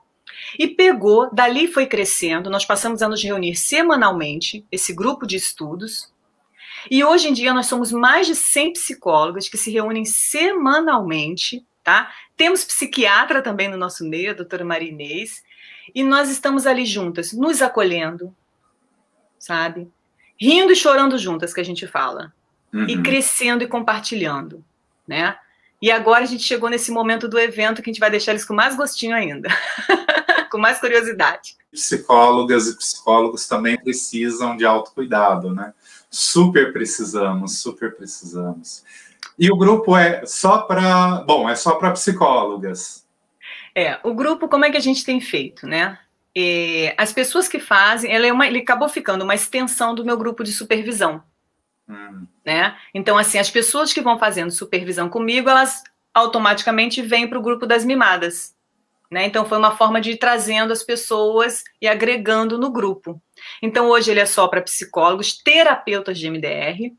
E 0.57 0.65
pegou, 0.69 1.29
dali 1.33 1.67
foi 1.67 1.85
crescendo, 1.85 2.49
nós 2.49 2.63
passamos 2.63 3.01
a 3.01 3.09
nos 3.09 3.21
reunir 3.21 3.57
semanalmente, 3.57 4.65
esse 4.71 4.95
grupo 4.95 5.27
de 5.27 5.35
estudos. 5.35 6.09
E 6.89 7.03
hoje 7.03 7.27
em 7.27 7.33
dia 7.33 7.53
nós 7.53 7.67
somos 7.67 7.91
mais 7.91 8.27
de 8.27 8.33
100 8.33 8.73
psicólogas 8.73 9.49
que 9.49 9.57
se 9.57 9.69
reúnem 9.69 10.05
semanalmente, 10.05 11.65
tá? 11.83 12.09
Temos 12.37 12.63
psiquiatra 12.63 13.41
também 13.41 13.67
no 13.67 13.75
nosso 13.75 14.07
meio, 14.07 14.31
a 14.31 14.35
doutora 14.35 14.63
Marinês, 14.63 15.43
e 15.93 16.03
nós 16.03 16.29
estamos 16.29 16.65
ali 16.65 16.85
juntas, 16.85 17.33
nos 17.33 17.61
acolhendo, 17.61 18.33
sabe? 19.37 19.91
Rindo 20.39 20.71
e 20.71 20.75
chorando 20.75 21.17
juntas, 21.17 21.53
que 21.53 21.61
a 21.61 21.65
gente 21.65 21.87
fala. 21.87 22.33
Uhum. 22.73 22.85
E 22.87 23.01
crescendo 23.01 23.63
e 23.63 23.67
compartilhando, 23.67 24.63
né? 25.07 25.37
E 25.81 25.91
agora 25.91 26.23
a 26.23 26.27
gente 26.27 26.43
chegou 26.43 26.69
nesse 26.69 26.91
momento 26.91 27.27
do 27.27 27.39
evento 27.39 27.81
que 27.81 27.89
a 27.89 27.93
gente 27.93 27.99
vai 27.99 28.11
deixar 28.11 28.31
eles 28.31 28.45
com 28.45 28.53
mais 28.53 28.75
gostinho 28.75 29.15
ainda. 29.15 29.49
com 30.51 30.57
mais 30.57 30.79
curiosidade. 30.79 31.55
Psicólogas 31.71 32.67
e 32.67 32.77
psicólogos 32.77 33.47
também 33.47 33.81
precisam 33.81 34.55
de 34.55 34.65
autocuidado, 34.65 35.53
né? 35.55 35.73
Super 36.09 36.73
precisamos, 36.73 37.59
super 37.59 37.95
precisamos. 37.95 38.83
E 39.39 39.49
o 39.49 39.57
grupo 39.57 39.95
é 39.95 40.25
só 40.25 40.59
para, 40.59 41.23
bom, 41.25 41.49
é 41.49 41.55
só 41.55 41.75
para 41.75 41.91
psicólogas. 41.91 43.00
É, 43.75 43.99
o 44.03 44.13
grupo 44.13 44.47
como 44.47 44.65
é 44.65 44.71
que 44.71 44.77
a 44.77 44.81
gente 44.81 45.05
tem 45.05 45.21
feito, 45.21 45.65
né? 45.67 45.97
é, 46.35 46.93
as 46.97 47.11
pessoas 47.11 47.47
que 47.47 47.59
fazem, 47.59 48.11
ela 48.11 48.25
é 48.25 48.31
uma, 48.31 48.47
ele 48.47 48.59
acabou 48.59 48.87
ficando 48.87 49.23
uma 49.23 49.35
extensão 49.35 49.93
do 49.93 50.05
meu 50.05 50.17
grupo 50.17 50.43
de 50.43 50.53
supervisão. 50.53 51.23
Hum. 51.87 52.25
Né? 52.45 52.75
Então, 52.93 53.17
assim, 53.17 53.37
as 53.37 53.49
pessoas 53.49 53.91
que 53.91 54.01
vão 54.01 54.17
fazendo 54.17 54.51
supervisão 54.51 55.09
comigo, 55.09 55.49
elas 55.49 55.83
automaticamente 56.13 57.01
vêm 57.01 57.27
para 57.27 57.37
o 57.37 57.41
grupo 57.41 57.65
das 57.65 57.83
mimadas. 57.83 58.55
Né? 59.09 59.25
Então, 59.25 59.45
foi 59.45 59.57
uma 59.57 59.75
forma 59.75 59.99
de 59.99 60.11
ir 60.11 60.17
trazendo 60.17 60.71
as 60.71 60.83
pessoas 60.83 61.63
e 61.81 61.87
agregando 61.87 62.57
no 62.57 62.71
grupo. 62.71 63.21
Então, 63.61 63.89
hoje 63.89 64.09
ele 64.09 64.21
é 64.21 64.25
só 64.25 64.47
para 64.47 64.61
psicólogos, 64.61 65.37
terapeutas 65.37 66.17
de 66.17 66.29
MDR, 66.29 66.93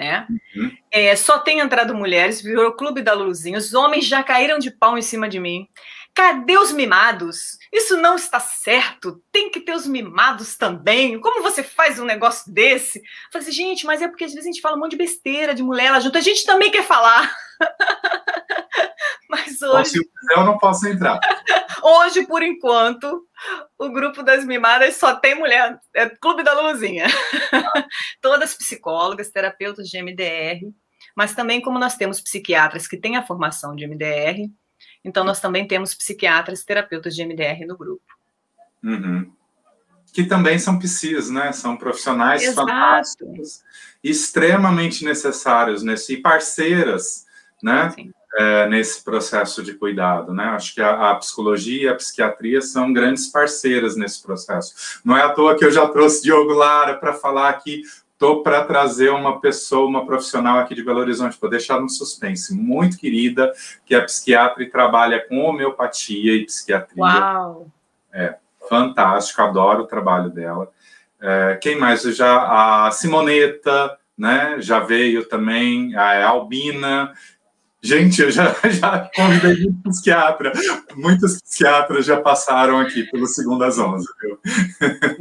né? 0.00 0.26
Uhum. 0.56 0.70
É, 0.90 1.14
só 1.14 1.38
tem 1.38 1.60
entrado 1.60 1.94
mulheres, 1.94 2.40
virou 2.40 2.68
o 2.68 2.72
clube 2.72 3.02
da 3.02 3.12
Luluzinha. 3.12 3.58
Os 3.58 3.74
homens 3.74 4.06
já 4.06 4.22
caíram 4.22 4.58
de 4.58 4.70
pau 4.70 4.96
em 4.96 5.02
cima 5.02 5.28
de 5.28 5.38
mim. 5.38 5.68
Cadê 6.14 6.56
os 6.56 6.72
mimados? 6.72 7.58
Isso 7.70 7.98
não 7.98 8.16
está 8.16 8.40
certo. 8.40 9.22
Tem 9.30 9.50
que 9.50 9.60
ter 9.60 9.74
os 9.74 9.86
mimados 9.86 10.56
também. 10.56 11.20
Como 11.20 11.42
você 11.42 11.62
faz 11.62 12.00
um 12.00 12.04
negócio 12.06 12.50
desse? 12.50 12.98
Eu 12.98 13.04
falei 13.30 13.46
assim, 13.46 13.56
gente, 13.56 13.84
mas 13.84 14.00
é 14.00 14.08
porque 14.08 14.24
às 14.24 14.32
vezes 14.32 14.46
a 14.46 14.50
gente 14.50 14.62
fala 14.62 14.76
um 14.76 14.80
monte 14.80 14.92
de 14.92 14.96
besteira 14.96 15.54
de 15.54 15.62
mulher 15.62 15.90
lá 15.90 16.00
junto. 16.00 16.16
A 16.16 16.22
gente 16.22 16.44
também 16.46 16.70
quer 16.70 16.82
falar. 16.82 17.30
mas 19.28 19.60
hoje. 19.62 19.90
Se 19.90 20.08
eu 20.36 20.44
não 20.44 20.58
posso 20.58 20.86
entrar. 20.88 21.20
hoje, 21.82 22.26
por 22.26 22.42
enquanto, 22.42 23.26
o 23.78 23.88
grupo 23.90 24.22
das 24.22 24.44
mimadas 24.44 24.96
só 24.96 25.14
tem 25.16 25.34
mulher. 25.34 25.78
É 25.94 26.08
Clube 26.08 26.42
da 26.42 26.52
Luluzinha. 26.54 27.06
Todas 28.20 28.54
psicólogas, 28.54 29.30
terapeutas 29.30 29.88
de 29.88 30.02
MDR. 30.02 30.72
Mas 31.14 31.34
também, 31.34 31.60
como 31.60 31.78
nós 31.78 31.96
temos 31.96 32.20
psiquiatras 32.20 32.86
que 32.86 32.96
têm 32.96 33.16
a 33.16 33.26
formação 33.26 33.74
de 33.74 33.86
MDR, 33.86 34.50
então, 35.04 35.24
nós 35.24 35.40
também 35.40 35.66
temos 35.66 35.94
psiquiatras, 35.94 36.64
terapeutas 36.64 37.14
de 37.14 37.24
MDR 37.24 37.66
no 37.66 37.76
grupo. 37.76 38.04
Uhum. 38.82 39.32
Que 40.12 40.24
também 40.24 40.58
são 40.58 40.78
psis, 40.78 41.30
né? 41.30 41.52
São 41.52 41.76
profissionais 41.76 42.42
Exato. 42.42 42.68
fantásticos, 42.68 43.62
extremamente 44.02 45.04
necessários 45.04 45.82
nesse, 45.82 46.14
e 46.14 46.16
parceiras, 46.20 47.26
né? 47.62 47.94
É, 48.36 48.68
nesse 48.68 49.02
processo 49.02 49.62
de 49.62 49.74
cuidado, 49.74 50.32
né? 50.32 50.44
Acho 50.44 50.74
que 50.74 50.80
a, 50.80 51.10
a, 51.10 51.14
psicologia 51.16 51.82
e 51.82 51.88
a 51.88 51.94
psiquiatria 51.96 52.60
são 52.62 52.92
grandes 52.92 53.26
parceiras 53.26 53.96
nesse 53.96 54.22
processo. 54.22 55.00
Não 55.04 55.16
é 55.16 55.22
à 55.22 55.30
toa 55.30 55.56
que 55.56 55.64
eu 55.64 55.70
já 55.72 55.88
trouxe 55.88 56.22
Diogo 56.22 56.52
Lara 56.52 56.94
para 56.94 57.12
falar 57.12 57.48
aqui 57.48 57.82
Estou 58.20 58.42
para 58.42 58.62
trazer 58.62 59.08
uma 59.08 59.40
pessoa, 59.40 59.88
uma 59.88 60.04
profissional 60.04 60.58
aqui 60.58 60.74
de 60.74 60.84
Belo 60.84 61.00
Horizonte, 61.00 61.38
vou 61.40 61.48
deixar 61.48 61.80
no 61.80 61.88
suspense, 61.88 62.54
muito 62.54 62.98
querida, 62.98 63.50
que 63.86 63.94
é 63.94 64.00
psiquiatra 64.02 64.62
e 64.62 64.68
trabalha 64.68 65.26
com 65.26 65.38
homeopatia 65.38 66.34
e 66.34 66.44
psiquiatria. 66.44 67.02
Uau! 67.02 67.68
É, 68.12 68.36
fantástico, 68.68 69.40
adoro 69.40 69.84
o 69.84 69.86
trabalho 69.86 70.28
dela. 70.28 70.70
É, 71.18 71.58
quem 71.62 71.78
mais? 71.78 72.02
Já, 72.02 72.86
a 72.86 72.90
Simoneta, 72.90 73.96
né, 74.18 74.56
já 74.58 74.80
veio 74.80 75.26
também, 75.26 75.96
a 75.96 76.28
Albina, 76.28 77.14
Gente, 77.82 78.20
eu 78.20 78.30
já, 78.30 78.54
já 78.68 79.10
convidei 79.14 79.54
muito 79.64 79.82
psiquiatra. 79.82 80.52
Muitos 80.94 81.40
psiquiatras 81.40 82.04
já 82.04 82.20
passaram 82.20 82.78
aqui 82.78 83.04
pelo 83.04 83.26
segundo 83.26 83.64
às 83.64 83.78
11, 83.78 84.06
viu? 84.20 84.38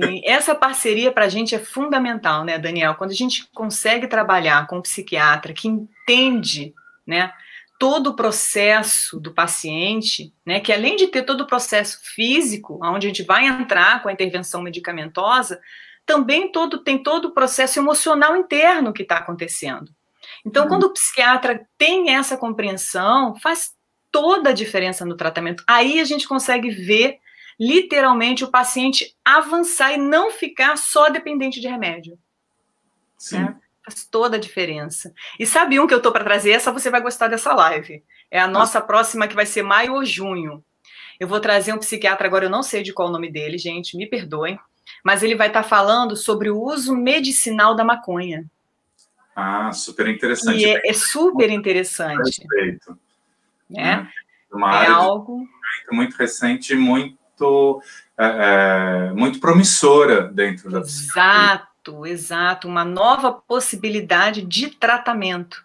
Sim, 0.04 0.22
essa 0.26 0.54
parceria 0.54 1.12
para 1.12 1.26
a 1.26 1.30
gente 1.30 1.56
é 1.56 1.60
fundamental, 1.60 2.44
né, 2.44 2.58
Daniel? 2.60 2.96
Quando 2.96 3.12
a 3.12 3.16
gente 3.16 3.48
consegue 3.54 4.08
trabalhar 4.08 4.68
com 4.68 4.78
um 4.78 4.82
psiquiatra 4.82 5.54
que 5.54 5.68
entende, 5.68 6.74
né, 7.08 7.32
todo 7.80 8.08
o 8.08 8.16
processo 8.16 9.18
do 9.22 9.34
paciente, 9.34 10.34
né, 10.46 10.60
que 10.60 10.74
além 10.74 10.98
de 10.98 11.08
ter 11.08 11.24
todo 11.24 11.42
o 11.42 11.48
processo 11.48 12.00
físico, 12.14 12.78
onde 12.84 13.08
a 13.08 13.10
gente 13.10 13.24
vai 13.24 13.48
entrar 13.48 14.04
com 14.04 14.10
a 14.10 14.14
intervenção 14.14 14.62
medicamentosa, 14.62 15.62
também 16.06 16.52
todo, 16.52 16.84
tem 16.84 17.02
todo 17.02 17.30
o 17.30 17.34
processo 17.34 17.80
emocional 17.80 18.36
interno 18.36 18.92
que 18.92 19.04
está 19.04 19.18
acontecendo. 19.18 19.94
Então, 20.50 20.64
uhum. 20.64 20.70
quando 20.70 20.84
o 20.86 20.94
psiquiatra 20.94 21.64
tem 21.78 22.16
essa 22.16 22.36
compreensão, 22.36 23.36
faz 23.36 23.76
toda 24.12 24.50
a 24.50 24.54
diferença 24.54 25.06
no 25.06 25.16
tratamento. 25.16 25.64
Aí 25.68 26.00
a 26.00 26.04
gente 26.04 26.28
consegue 26.28 26.72
ver 26.72 27.20
literalmente 27.60 28.44
o 28.44 28.50
paciente 28.50 29.16
avançar 29.24 29.94
e 29.94 29.98
não 29.98 30.32
ficar 30.32 30.76
só 30.76 31.08
dependente 31.10 31.62
de 31.62 31.68
remédio. 31.68 32.18
Sim. 33.16 33.42
Né? 33.42 33.56
Faz 33.86 34.06
toda 34.06 34.38
a 34.38 34.40
diferença. 34.40 35.14
E 35.40 35.46
sabe 35.46 35.80
um 35.80 35.86
que 35.86 35.94
eu 35.94 36.00
estou 36.00 36.12
para 36.12 36.24
trazer? 36.24 36.52
Essa 36.52 36.72
você 36.72 36.90
vai 36.90 37.02
gostar 37.02 37.28
dessa 37.28 37.54
live. 37.54 38.04
É 38.32 38.40
a 38.40 38.48
nossa 38.48 38.82
próxima 38.82 39.28
que 39.28 39.36
vai 39.36 39.46
ser 39.46 39.62
maio 39.62 39.94
ou 39.94 40.04
junho. 40.04 40.64
Eu 41.20 41.28
vou 41.28 41.40
trazer 41.40 41.74
um 41.74 41.78
psiquiatra 41.78 42.26
agora, 42.26 42.46
eu 42.46 42.50
não 42.50 42.64
sei 42.64 42.82
de 42.82 42.92
qual 42.92 43.10
o 43.10 43.12
nome 43.12 43.32
dele, 43.32 43.58
gente, 43.58 43.96
me 43.98 44.08
perdoem, 44.08 44.58
mas 45.04 45.22
ele 45.22 45.36
vai 45.36 45.48
estar 45.48 45.62
tá 45.62 45.70
falando 45.70 46.16
sobre 46.16 46.50
o 46.50 46.60
uso 46.60 46.96
medicinal 46.96 47.76
da 47.76 47.84
maconha. 47.84 48.50
Ah, 49.42 49.72
super 49.72 50.06
interessante. 50.10 50.60
E 50.60 50.66
é, 50.66 50.82
é 50.86 50.94
super 50.94 51.50
interessante. 51.50 52.46
Perfeito. 52.46 53.00
Né? 53.70 54.12
É, 54.52 54.56
Uma 54.56 54.84
é 54.84 54.88
algo 54.88 55.48
muito, 55.92 56.18
recente, 56.18 56.76
muito 56.76 57.82
é, 58.18 58.26
é, 58.26 59.14
muito 59.14 59.40
promissora 59.40 60.24
dentro 60.24 60.70
da 60.70 60.80
Exato, 60.80 62.06
exato, 62.06 62.68
uma 62.68 62.84
nova 62.84 63.32
possibilidade 63.32 64.42
de 64.42 64.72
tratamento, 64.72 65.64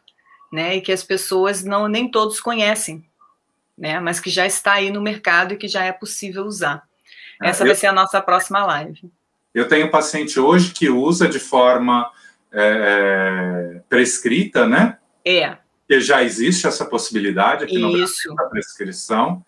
né? 0.52 0.76
E 0.76 0.80
que 0.80 0.92
as 0.92 1.02
pessoas 1.02 1.64
não 1.64 1.88
nem 1.88 2.08
todos 2.08 2.40
conhecem, 2.40 3.04
né? 3.76 3.98
Mas 3.98 4.20
que 4.20 4.30
já 4.30 4.46
está 4.46 4.74
aí 4.74 4.90
no 4.90 5.02
mercado 5.02 5.54
e 5.54 5.56
que 5.56 5.66
já 5.66 5.82
é 5.84 5.90
possível 5.90 6.44
usar. 6.44 6.84
É, 7.42 7.48
Essa 7.48 7.64
eu, 7.64 7.66
vai 7.66 7.74
ser 7.74 7.88
a 7.88 7.92
nossa 7.92 8.22
próxima 8.22 8.64
live. 8.64 9.10
Eu 9.52 9.66
tenho 9.66 9.86
um 9.86 9.90
paciente 9.90 10.38
hoje 10.38 10.72
que 10.72 10.88
usa 10.88 11.26
de 11.26 11.40
forma 11.40 12.08
é, 12.54 13.80
prescrita, 13.88 14.66
né? 14.66 14.98
É. 15.24 15.56
Que 15.88 16.00
já 16.00 16.22
existe 16.22 16.66
essa 16.66 16.84
possibilidade 16.84 17.64
aqui 17.64 17.78
no. 17.78 17.92
Brasil 17.92 18.34
da 18.34 18.44
prescrição. 18.44 19.44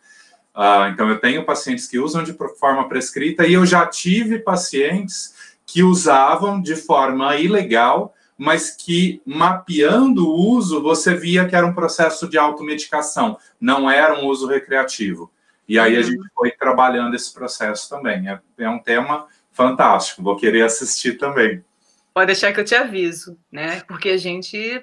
Uh, 0.55 0.89
então, 0.93 1.09
eu 1.09 1.19
tenho 1.21 1.45
pacientes 1.45 1.87
que 1.87 1.99
usam 1.99 2.23
de 2.23 2.35
forma 2.59 2.89
prescrita 2.89 3.47
e 3.47 3.53
eu 3.53 3.65
já 3.67 3.87
tive 3.87 4.39
pacientes 4.39 5.35
que 5.67 5.83
usavam 5.83 6.61
de 6.61 6.75
forma 6.75 7.37
ilegal, 7.37 8.15
mas 8.39 8.71
que 8.71 9.21
mapeando 9.27 10.27
o 10.27 10.35
uso, 10.35 10.83
você 10.83 11.15
via 11.15 11.47
que 11.47 11.55
era 11.55 11.67
um 11.67 11.75
processo 11.75 12.29
de 12.29 12.39
automedicação, 12.39 13.37
não 13.61 13.91
era 13.91 14.19
um 14.19 14.27
uso 14.27 14.47
recreativo. 14.47 15.31
E 15.69 15.79
aí 15.79 15.95
a 15.97 15.99
uhum. 15.99 16.05
gente 16.05 16.29
foi 16.35 16.53
trabalhando 16.53 17.15
esse 17.15 17.33
processo 17.33 17.89
também. 17.89 18.29
É, 18.29 18.41
é 18.59 18.69
um 18.69 18.79
tema 18.79 19.27
fantástico, 19.53 20.23
vou 20.23 20.37
querer 20.37 20.63
assistir 20.63 21.19
também. 21.19 21.63
Pode 22.17 22.29
deixar 22.29 22.51
que 22.51 22.59
eu 22.59 22.65
te 22.65 22.75
aviso, 22.75 23.37
né? 23.53 23.81
Porque 23.81 24.09
a 24.09 24.17
gente 24.17 24.83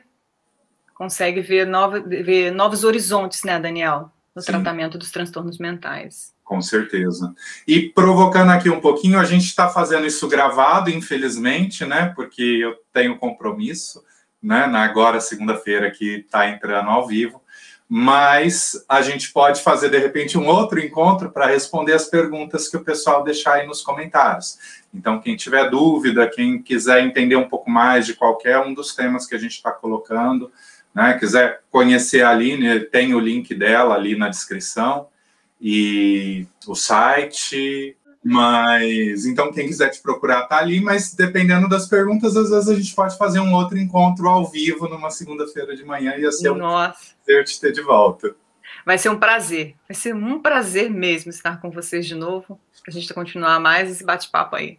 consegue 0.94 1.42
ver, 1.42 1.66
nova, 1.66 2.00
ver 2.00 2.52
novos 2.52 2.84
horizontes, 2.84 3.42
né, 3.44 3.60
Daniel? 3.60 4.12
No 4.36 4.42
Sim. 4.44 4.52
tratamento 4.52 5.00
dos 5.00 5.10
transtornos 5.10 5.58
mentais. 5.58 6.32
Com 6.44 6.62
certeza. 6.62 7.34
E 7.68 7.90
provocando 7.90 8.52
aqui 8.52 8.70
um 8.70 8.80
pouquinho, 8.80 9.18
a 9.18 9.26
gente 9.26 9.46
está 9.46 9.68
fazendo 9.68 10.06
isso 10.06 10.28
gravado, 10.28 10.92
infelizmente, 10.92 11.84
né? 11.88 12.14
Porque 12.16 12.44
eu 12.44 12.76
tenho 12.94 13.18
compromisso, 13.18 14.04
né? 14.40 14.68
Na 14.68 14.84
agora, 14.84 15.20
segunda-feira, 15.20 15.90
que 15.90 16.18
está 16.18 16.48
entrando 16.48 16.92
ao 16.92 17.08
vivo 17.08 17.42
mas 17.88 18.84
a 18.88 19.02
gente 19.02 19.32
pode 19.32 19.62
fazer 19.62 19.90
de 19.90 19.98
repente 19.98 20.38
um 20.38 20.48
outro 20.48 20.80
encontro 20.80 21.32
para 21.32 21.48
responder 21.48 21.94
as 21.94 22.06
perguntas 22.06 22.68
que 22.68 22.78
o 22.78 22.84
pessoal 22.84 23.24
deixar 23.24 23.56
aí 23.56 23.68
nos 23.68 23.82
comentários. 23.82 24.58
Então, 24.94 25.20
quem 25.20 25.36
tiver 25.36 25.70
dúvida, 25.70 26.30
quem 26.30 26.62
quiser 26.62 27.04
entender 27.04 27.36
um 27.36 27.48
pouco 27.48 27.70
mais 27.70 28.06
de 28.06 28.14
qualquer 28.14 28.60
um 28.60 28.74
dos 28.74 28.96
temas 28.96 29.26
que 29.26 29.36
a 29.36 29.40
gente 29.40 29.54
está 29.54 29.72
colocando, 29.72 30.52
né, 30.94 31.18
quiser 31.18 31.62
conhecer 31.72 32.22
a 32.22 32.30
Aline, 32.30 32.82
tem 32.82 33.14
o 33.16 33.20
link 33.20 33.54
dela 33.56 33.96
ali 33.96 34.16
na 34.16 34.30
descrição 34.30 35.08
e 35.60 36.46
o 36.68 36.76
site, 36.76 37.98
mas 38.24 39.26
então 39.26 39.52
quem 39.52 39.68
quiser 39.68 39.90
te 39.90 40.02
procurar 40.02 40.44
tá 40.44 40.58
ali, 40.58 40.80
mas 40.80 41.14
dependendo 41.14 41.68
das 41.68 41.88
perguntas, 41.88 42.38
às 42.38 42.50
vezes 42.50 42.70
a 42.70 42.76
gente 42.76 42.96
pode 42.96 43.18
fazer 43.18 43.40
um 43.40 43.54
outro 43.54 43.78
encontro 43.78 44.30
ao 44.30 44.50
vivo 44.50 44.88
numa 44.88 45.12
segunda-feira 45.12 45.76
de 45.76 45.84
manhã 45.84 46.16
e 46.16 46.32
ser 46.32 46.52
Nossa. 46.52 47.00
um 47.00 47.26
prazer 47.26 47.46
te 47.46 47.60
ter 47.60 47.72
de 47.74 47.82
volta. 47.82 48.36
Vai 48.86 48.98
ser 48.98 49.10
um 49.10 49.20
prazer, 49.20 49.76
vai 49.88 49.96
ser 49.96 50.16
um 50.16 50.40
prazer 50.40 50.90
mesmo 50.90 51.30
estar 51.30 51.60
com 51.60 51.70
vocês 51.70 52.06
de 52.06 52.16
novo, 52.16 52.60
para 52.82 52.92
a 52.92 52.94
gente 52.94 53.14
continuar 53.14 53.60
mais 53.60 53.90
esse 53.90 54.04
bate-papo 54.04 54.56
aí. 54.56 54.78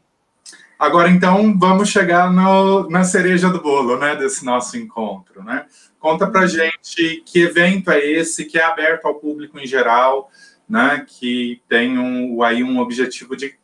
Agora, 0.78 1.08
então, 1.08 1.56
vamos 1.58 1.88
chegar 1.88 2.32
no, 2.32 2.88
na 2.90 3.04
cereja 3.04 3.48
do 3.48 3.62
bolo, 3.62 3.96
né, 3.96 4.16
desse 4.16 4.44
nosso 4.44 4.76
encontro, 4.76 5.42
né? 5.42 5.66
Conta 5.98 6.26
pra 6.26 6.46
gente 6.46 7.22
que 7.24 7.42
evento 7.42 7.90
é 7.90 8.04
esse, 8.04 8.44
que 8.44 8.58
é 8.58 8.64
aberto 8.64 9.06
ao 9.06 9.14
público 9.14 9.58
em 9.58 9.66
geral, 9.66 10.30
né, 10.68 11.04
que 11.06 11.60
tem 11.68 11.98
um, 11.98 12.42
aí 12.42 12.62
um 12.62 12.78
objetivo 12.78 13.36
de 13.36 13.56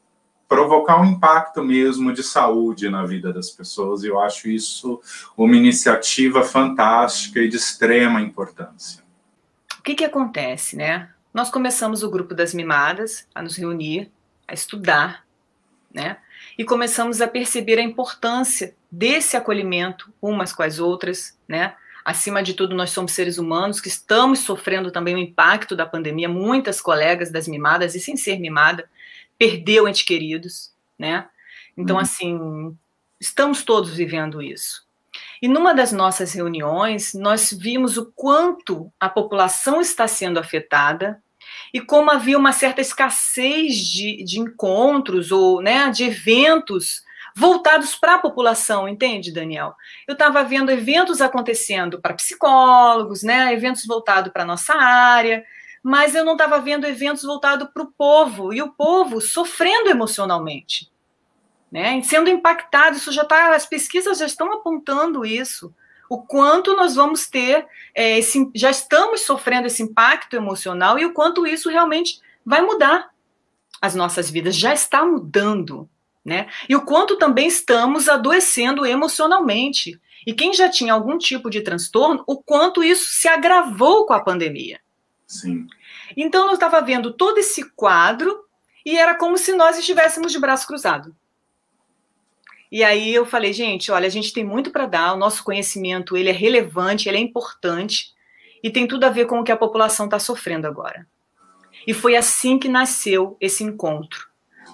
provocar 0.48 1.00
um 1.00 1.04
impacto 1.04 1.62
mesmo 1.62 2.12
de 2.12 2.24
saúde 2.24 2.90
na 2.90 3.06
vida 3.06 3.32
das 3.32 3.50
pessoas, 3.50 4.02
e 4.02 4.08
eu 4.08 4.18
acho 4.18 4.48
isso 4.48 5.00
uma 5.36 5.56
iniciativa 5.56 6.42
fantástica 6.42 7.38
e 7.38 7.48
de 7.48 7.56
extrema 7.56 8.20
importância. 8.20 9.02
O 9.78 9.82
que, 9.82 9.94
que 9.94 10.04
acontece, 10.04 10.76
né? 10.76 11.08
Nós 11.32 11.50
começamos 11.50 12.02
o 12.02 12.10
grupo 12.10 12.34
das 12.34 12.52
mimadas 12.52 13.26
a 13.32 13.40
nos 13.40 13.56
reunir 13.56 14.10
a 14.46 14.52
estudar, 14.52 15.24
né? 15.94 16.16
E 16.58 16.64
começamos 16.64 17.20
a 17.20 17.28
perceber 17.28 17.78
a 17.78 17.82
importância 17.82 18.74
desse 18.90 19.36
acolhimento 19.36 20.12
umas 20.20 20.52
com 20.52 20.64
as 20.64 20.80
outras, 20.80 21.38
né? 21.46 21.74
Acima 22.10 22.42
de 22.42 22.54
tudo, 22.54 22.74
nós 22.74 22.90
somos 22.90 23.12
seres 23.12 23.38
humanos 23.38 23.80
que 23.80 23.86
estamos 23.86 24.40
sofrendo 24.40 24.90
também 24.90 25.14
o 25.14 25.18
impacto 25.18 25.76
da 25.76 25.86
pandemia. 25.86 26.28
Muitas 26.28 26.80
colegas 26.80 27.30
das 27.30 27.46
mimadas, 27.46 27.94
e 27.94 28.00
sem 28.00 28.16
ser 28.16 28.40
mimada, 28.40 28.90
perdeu 29.38 29.86
entes 29.86 30.02
queridos, 30.02 30.72
né? 30.98 31.28
Então, 31.76 31.94
uhum. 31.94 32.02
assim, 32.02 32.76
estamos 33.20 33.62
todos 33.62 33.94
vivendo 33.94 34.42
isso. 34.42 34.84
E 35.40 35.46
numa 35.46 35.72
das 35.72 35.92
nossas 35.92 36.32
reuniões, 36.32 37.14
nós 37.14 37.52
vimos 37.52 37.96
o 37.96 38.06
quanto 38.06 38.92
a 38.98 39.08
população 39.08 39.80
está 39.80 40.08
sendo 40.08 40.40
afetada 40.40 41.22
e 41.72 41.80
como 41.80 42.10
havia 42.10 42.36
uma 42.36 42.52
certa 42.52 42.80
escassez 42.80 43.76
de, 43.76 44.24
de 44.24 44.40
encontros 44.40 45.30
ou 45.30 45.62
né, 45.62 45.88
de 45.90 46.02
eventos 46.02 47.04
voltados 47.36 47.94
para 47.94 48.14
a 48.14 48.18
população, 48.18 48.88
entende, 48.88 49.32
Daniel? 49.32 49.74
Eu 50.06 50.12
estava 50.12 50.42
vendo 50.42 50.70
eventos 50.70 51.20
acontecendo 51.20 52.00
para 52.00 52.14
psicólogos, 52.14 53.22
né, 53.22 53.52
eventos 53.52 53.86
voltados 53.86 54.32
para 54.32 54.42
a 54.42 54.46
nossa 54.46 54.74
área, 54.74 55.44
mas 55.82 56.14
eu 56.14 56.24
não 56.24 56.32
estava 56.32 56.60
vendo 56.60 56.86
eventos 56.86 57.22
voltados 57.22 57.68
para 57.72 57.82
o 57.82 57.92
povo, 57.92 58.52
e 58.52 58.60
o 58.60 58.72
povo 58.72 59.20
sofrendo 59.20 59.88
emocionalmente, 59.88 60.90
né, 61.70 62.02
sendo 62.02 62.28
impactado, 62.28 62.96
isso 62.96 63.12
já 63.12 63.22
está, 63.22 63.54
as 63.54 63.66
pesquisas 63.66 64.18
já 64.18 64.26
estão 64.26 64.52
apontando 64.52 65.24
isso, 65.24 65.74
o 66.10 66.18
quanto 66.18 66.74
nós 66.74 66.96
vamos 66.96 67.28
ter, 67.28 67.64
é, 67.94 68.18
esse, 68.18 68.50
já 68.52 68.68
estamos 68.68 69.20
sofrendo 69.20 69.68
esse 69.68 69.80
impacto 69.80 70.34
emocional 70.34 70.98
e 70.98 71.06
o 71.06 71.12
quanto 71.12 71.46
isso 71.46 71.70
realmente 71.70 72.20
vai 72.44 72.60
mudar. 72.60 73.10
As 73.80 73.94
nossas 73.94 74.28
vidas, 74.28 74.56
já 74.56 74.74
está 74.74 75.06
mudando, 75.06 75.88
né? 76.24 76.48
E 76.68 76.76
o 76.76 76.84
quanto 76.84 77.16
também 77.16 77.46
estamos 77.46 78.08
adoecendo 78.08 78.84
emocionalmente. 78.84 80.00
E 80.26 80.34
quem 80.34 80.52
já 80.52 80.68
tinha 80.68 80.92
algum 80.92 81.16
tipo 81.16 81.48
de 81.48 81.62
transtorno, 81.62 82.22
o 82.26 82.36
quanto 82.42 82.84
isso 82.84 83.06
se 83.08 83.26
agravou 83.26 84.06
com 84.06 84.12
a 84.12 84.22
pandemia. 84.22 84.80
Sim. 85.26 85.66
Então 86.16 86.48
eu 86.48 86.54
estava 86.54 86.80
vendo 86.80 87.12
todo 87.12 87.38
esse 87.38 87.70
quadro 87.70 88.44
e 88.84 88.98
era 88.98 89.14
como 89.14 89.38
se 89.38 89.54
nós 89.54 89.78
estivéssemos 89.78 90.32
de 90.32 90.38
braço 90.38 90.66
cruzado. 90.66 91.14
E 92.70 92.84
aí 92.84 93.12
eu 93.12 93.26
falei, 93.26 93.52
gente, 93.52 93.90
olha, 93.90 94.06
a 94.06 94.10
gente 94.10 94.32
tem 94.32 94.44
muito 94.44 94.70
para 94.70 94.86
dar, 94.86 95.14
o 95.14 95.16
nosso 95.18 95.42
conhecimento 95.42 96.16
ele 96.16 96.28
é 96.28 96.32
relevante, 96.32 97.08
ele 97.08 97.18
é 97.18 97.20
importante 97.20 98.12
e 98.62 98.70
tem 98.70 98.86
tudo 98.86 99.04
a 99.04 99.10
ver 99.10 99.26
com 99.26 99.40
o 99.40 99.44
que 99.44 99.50
a 99.50 99.56
população 99.56 100.06
está 100.06 100.18
sofrendo 100.18 100.66
agora. 100.66 101.06
E 101.86 101.94
foi 101.94 102.14
assim 102.14 102.58
que 102.58 102.68
nasceu 102.68 103.36
esse 103.40 103.64
encontro. 103.64 104.29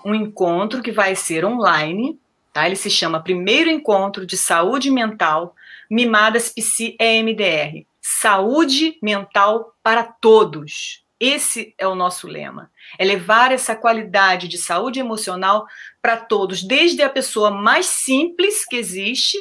Um 0.06 0.14
encontro 0.14 0.80
que 0.80 0.92
vai 0.92 1.16
ser 1.16 1.44
online, 1.44 2.16
tá? 2.52 2.64
Ele 2.64 2.76
se 2.76 2.88
chama 2.88 3.20
Primeiro 3.20 3.68
Encontro 3.68 4.24
de 4.24 4.36
Saúde 4.36 4.88
Mental 4.88 5.52
Mimadas 5.90 6.48
Psi 6.48 6.96
EMDR. 7.00 7.84
Saúde 8.00 8.96
mental 9.02 9.74
para 9.82 10.04
todos. 10.04 11.04
Esse 11.18 11.74
é 11.76 11.88
o 11.88 11.96
nosso 11.96 12.28
lema. 12.28 12.70
É 12.96 13.04
levar 13.04 13.50
essa 13.50 13.74
qualidade 13.74 14.46
de 14.46 14.58
saúde 14.58 15.00
emocional 15.00 15.66
para 16.00 16.16
todos, 16.16 16.62
desde 16.62 17.02
a 17.02 17.10
pessoa 17.10 17.50
mais 17.50 17.86
simples 17.86 18.64
que 18.64 18.76
existe 18.76 19.36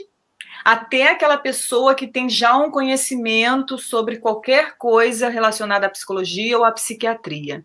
até 0.64 1.12
aquela 1.12 1.38
pessoa 1.38 1.94
que 1.94 2.08
tem 2.08 2.28
já 2.28 2.58
um 2.58 2.72
conhecimento 2.72 3.78
sobre 3.78 4.18
qualquer 4.18 4.78
coisa 4.78 5.30
relacionada 5.30 5.86
à 5.86 5.90
psicologia 5.92 6.58
ou 6.58 6.66
à 6.66 6.72
psiquiatria. 6.72 7.64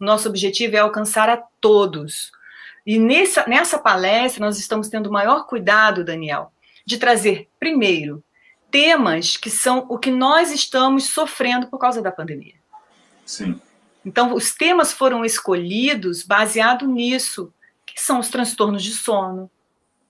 Nosso 0.00 0.30
objetivo 0.30 0.76
é 0.76 0.78
alcançar 0.78 1.28
a 1.28 1.36
todos. 1.60 2.32
E 2.86 2.98
nessa, 2.98 3.46
nessa 3.46 3.78
palestra, 3.78 4.44
nós 4.44 4.58
estamos 4.58 4.88
tendo 4.88 5.08
o 5.08 5.12
maior 5.12 5.46
cuidado, 5.46 6.02
Daniel, 6.02 6.50
de 6.86 6.96
trazer, 6.96 7.48
primeiro, 7.60 8.24
temas 8.70 9.36
que 9.36 9.50
são 9.50 9.84
o 9.90 9.98
que 9.98 10.10
nós 10.10 10.50
estamos 10.50 11.04
sofrendo 11.04 11.66
por 11.66 11.78
causa 11.78 12.00
da 12.00 12.10
pandemia. 12.10 12.54
Sim. 13.26 13.60
Então, 14.04 14.32
os 14.32 14.54
temas 14.54 14.92
foram 14.92 15.22
escolhidos 15.22 16.24
baseado 16.24 16.86
nisso, 16.86 17.52
que 17.84 18.00
são 18.00 18.18
os 18.18 18.28
transtornos 18.28 18.82
de 18.82 18.92
sono. 18.92 19.50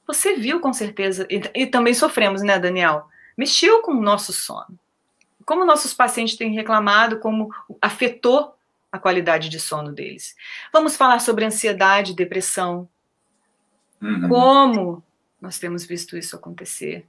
Você 0.07 0.37
viu 0.37 0.61
com 0.61 0.73
certeza, 0.73 1.27
e, 1.29 1.63
e 1.63 1.67
também 1.67 1.95
sofremos, 1.95 2.43
né, 2.43 2.59
Daniel? 2.59 3.09
Mexeu 3.37 3.83
com 3.83 3.93
o 3.93 4.01
nosso 4.01 4.33
sono. 4.33 4.79
Como 5.45 5.65
nossos 5.65 5.93
pacientes 5.93 6.37
têm 6.37 6.55
reclamado, 6.55 7.19
como 7.19 7.53
afetou 7.83 8.55
a 8.93 8.99
qualidade 8.99 9.49
de 9.49 9.61
sono 9.61 9.93
deles. 9.93 10.35
Vamos 10.73 10.97
falar 10.97 11.21
sobre 11.21 11.45
ansiedade, 11.45 12.15
depressão. 12.15 12.89
Uhum. 14.03 14.29
Como 14.29 15.05
nós 15.41 15.59
temos 15.59 15.85
visto 15.85 16.17
isso 16.17 16.35
acontecer? 16.35 17.07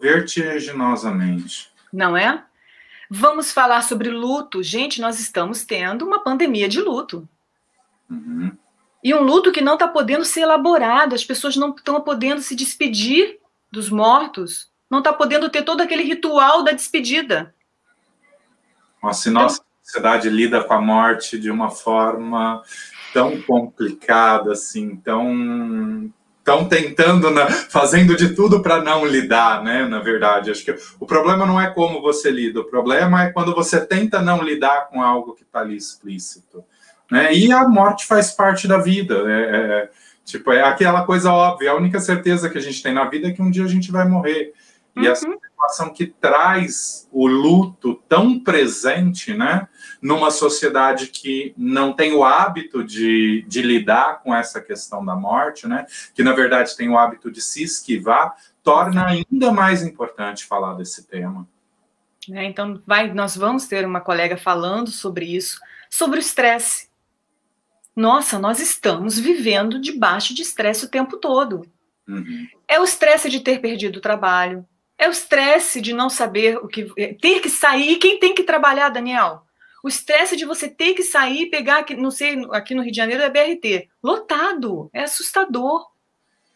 Vertiginosamente. 0.00 1.72
Não 1.92 2.16
é? 2.16 2.44
Vamos 3.10 3.52
falar 3.52 3.82
sobre 3.82 4.10
luto. 4.10 4.62
Gente, 4.62 5.00
nós 5.00 5.20
estamos 5.20 5.64
tendo 5.64 6.04
uma 6.06 6.22
pandemia 6.22 6.68
de 6.68 6.80
luto. 6.80 7.28
Uhum. 8.08 8.56
E 9.02 9.14
um 9.14 9.22
luto 9.22 9.52
que 9.52 9.60
não 9.60 9.74
está 9.74 9.86
podendo 9.86 10.24
ser 10.24 10.40
elaborado, 10.40 11.14
as 11.14 11.24
pessoas 11.24 11.56
não 11.56 11.74
estão 11.74 12.00
podendo 12.00 12.40
se 12.40 12.54
despedir 12.54 13.38
dos 13.70 13.90
mortos, 13.90 14.70
não 14.88 14.98
está 15.00 15.12
podendo 15.12 15.50
ter 15.50 15.62
todo 15.62 15.82
aquele 15.82 16.02
ritual 16.02 16.62
da 16.62 16.72
despedida. 16.72 17.54
Nossa, 19.02 19.28
então, 19.28 19.42
nossa 19.42 19.62
sociedade 19.84 20.30
lida 20.30 20.64
com 20.64 20.72
a 20.72 20.80
morte 20.80 21.38
de 21.38 21.50
uma 21.50 21.70
forma 21.70 22.62
tão 23.12 23.40
complicada, 23.42 24.52
assim, 24.52 24.96
tão 24.96 26.10
estão 26.38 26.68
tentando, 26.68 27.30
né, 27.30 27.46
fazendo 27.70 28.14
de 28.14 28.34
tudo 28.34 28.60
para 28.60 28.82
não 28.82 29.06
lidar, 29.06 29.64
né? 29.64 29.88
Na 29.88 30.00
verdade, 30.00 30.50
acho 30.50 30.62
que 30.62 30.76
o 31.00 31.06
problema 31.06 31.46
não 31.46 31.58
é 31.58 31.70
como 31.70 32.02
você 32.02 32.30
lida, 32.30 32.60
o 32.60 32.64
problema 32.64 33.22
é 33.24 33.32
quando 33.32 33.54
você 33.54 33.80
tenta 33.80 34.20
não 34.20 34.42
lidar 34.42 34.88
com 34.90 35.00
algo 35.00 35.34
que 35.34 35.42
está 35.42 35.60
ali 35.60 35.74
explícito, 35.74 36.62
né? 37.10 37.32
E 37.32 37.50
a 37.50 37.66
morte 37.66 38.06
faz 38.06 38.30
parte 38.30 38.68
da 38.68 38.76
vida, 38.76 39.24
é, 39.26 39.40
é, 39.40 39.90
tipo 40.22 40.52
é 40.52 40.62
aquela 40.62 41.06
coisa 41.06 41.32
óbvia. 41.32 41.70
A 41.70 41.76
única 41.76 41.98
certeza 41.98 42.50
que 42.50 42.58
a 42.58 42.60
gente 42.60 42.82
tem 42.82 42.92
na 42.92 43.06
vida 43.06 43.28
é 43.28 43.32
que 43.32 43.40
um 43.40 43.50
dia 43.50 43.64
a 43.64 43.68
gente 43.68 43.90
vai 43.90 44.06
morrer. 44.06 44.52
E 44.96 45.06
essa 45.06 45.26
situação 45.64 45.92
que 45.92 46.06
traz 46.06 47.08
o 47.12 47.26
luto 47.26 47.94
tão 48.08 48.38
presente, 48.38 49.34
né? 49.34 49.68
numa 50.04 50.30
sociedade 50.30 51.06
que 51.06 51.54
não 51.56 51.90
tem 51.94 52.12
o 52.12 52.22
hábito 52.22 52.84
de, 52.84 53.42
de 53.48 53.62
lidar 53.62 54.22
com 54.22 54.34
essa 54.34 54.60
questão 54.60 55.02
da 55.02 55.16
morte, 55.16 55.66
né? 55.66 55.86
Que 56.14 56.22
na 56.22 56.34
verdade 56.34 56.76
tem 56.76 56.90
o 56.90 56.98
hábito 56.98 57.30
de 57.30 57.40
se 57.40 57.62
esquivar, 57.62 58.36
torna 58.62 59.06
ainda 59.06 59.50
mais 59.50 59.82
importante 59.82 60.44
falar 60.44 60.74
desse 60.74 61.08
tema. 61.08 61.48
É, 62.30 62.44
então, 62.44 62.82
vai, 62.86 63.14
nós 63.14 63.34
vamos 63.34 63.66
ter 63.66 63.86
uma 63.86 64.00
colega 64.00 64.36
falando 64.36 64.90
sobre 64.90 65.24
isso, 65.24 65.58
sobre 65.88 66.18
o 66.18 66.20
estresse. 66.20 66.90
Nossa, 67.96 68.38
nós 68.38 68.60
estamos 68.60 69.18
vivendo 69.18 69.80
debaixo 69.80 70.34
de 70.34 70.42
estresse 70.42 70.84
o 70.84 70.90
tempo 70.90 71.16
todo. 71.16 71.66
Uhum. 72.06 72.46
É 72.68 72.78
o 72.78 72.84
estresse 72.84 73.30
de 73.30 73.40
ter 73.40 73.58
perdido 73.60 73.96
o 73.96 74.02
trabalho, 74.02 74.66
é 74.98 75.08
o 75.08 75.12
estresse 75.12 75.80
de 75.80 75.92
não 75.92 76.08
saber 76.08 76.56
o 76.58 76.68
que 76.68 76.84
ter 77.20 77.40
que 77.40 77.48
sair. 77.48 77.96
Quem 77.96 78.18
tem 78.18 78.34
que 78.34 78.42
trabalhar, 78.42 78.88
Daniel? 78.88 79.42
O 79.82 79.88
estresse 79.88 80.36
de 80.36 80.46
você 80.46 80.68
ter 80.68 80.94
que 80.94 81.02
sair 81.02 81.42
e 81.42 81.50
pegar, 81.50 81.84
não 81.98 82.10
sei, 82.10 82.42
aqui 82.52 82.74
no 82.74 82.82
Rio 82.82 82.90
de 82.90 82.96
Janeiro 82.96 83.22
é 83.22 83.28
BRT. 83.28 83.88
Lotado. 84.02 84.88
É 84.92 85.02
assustador. 85.02 85.86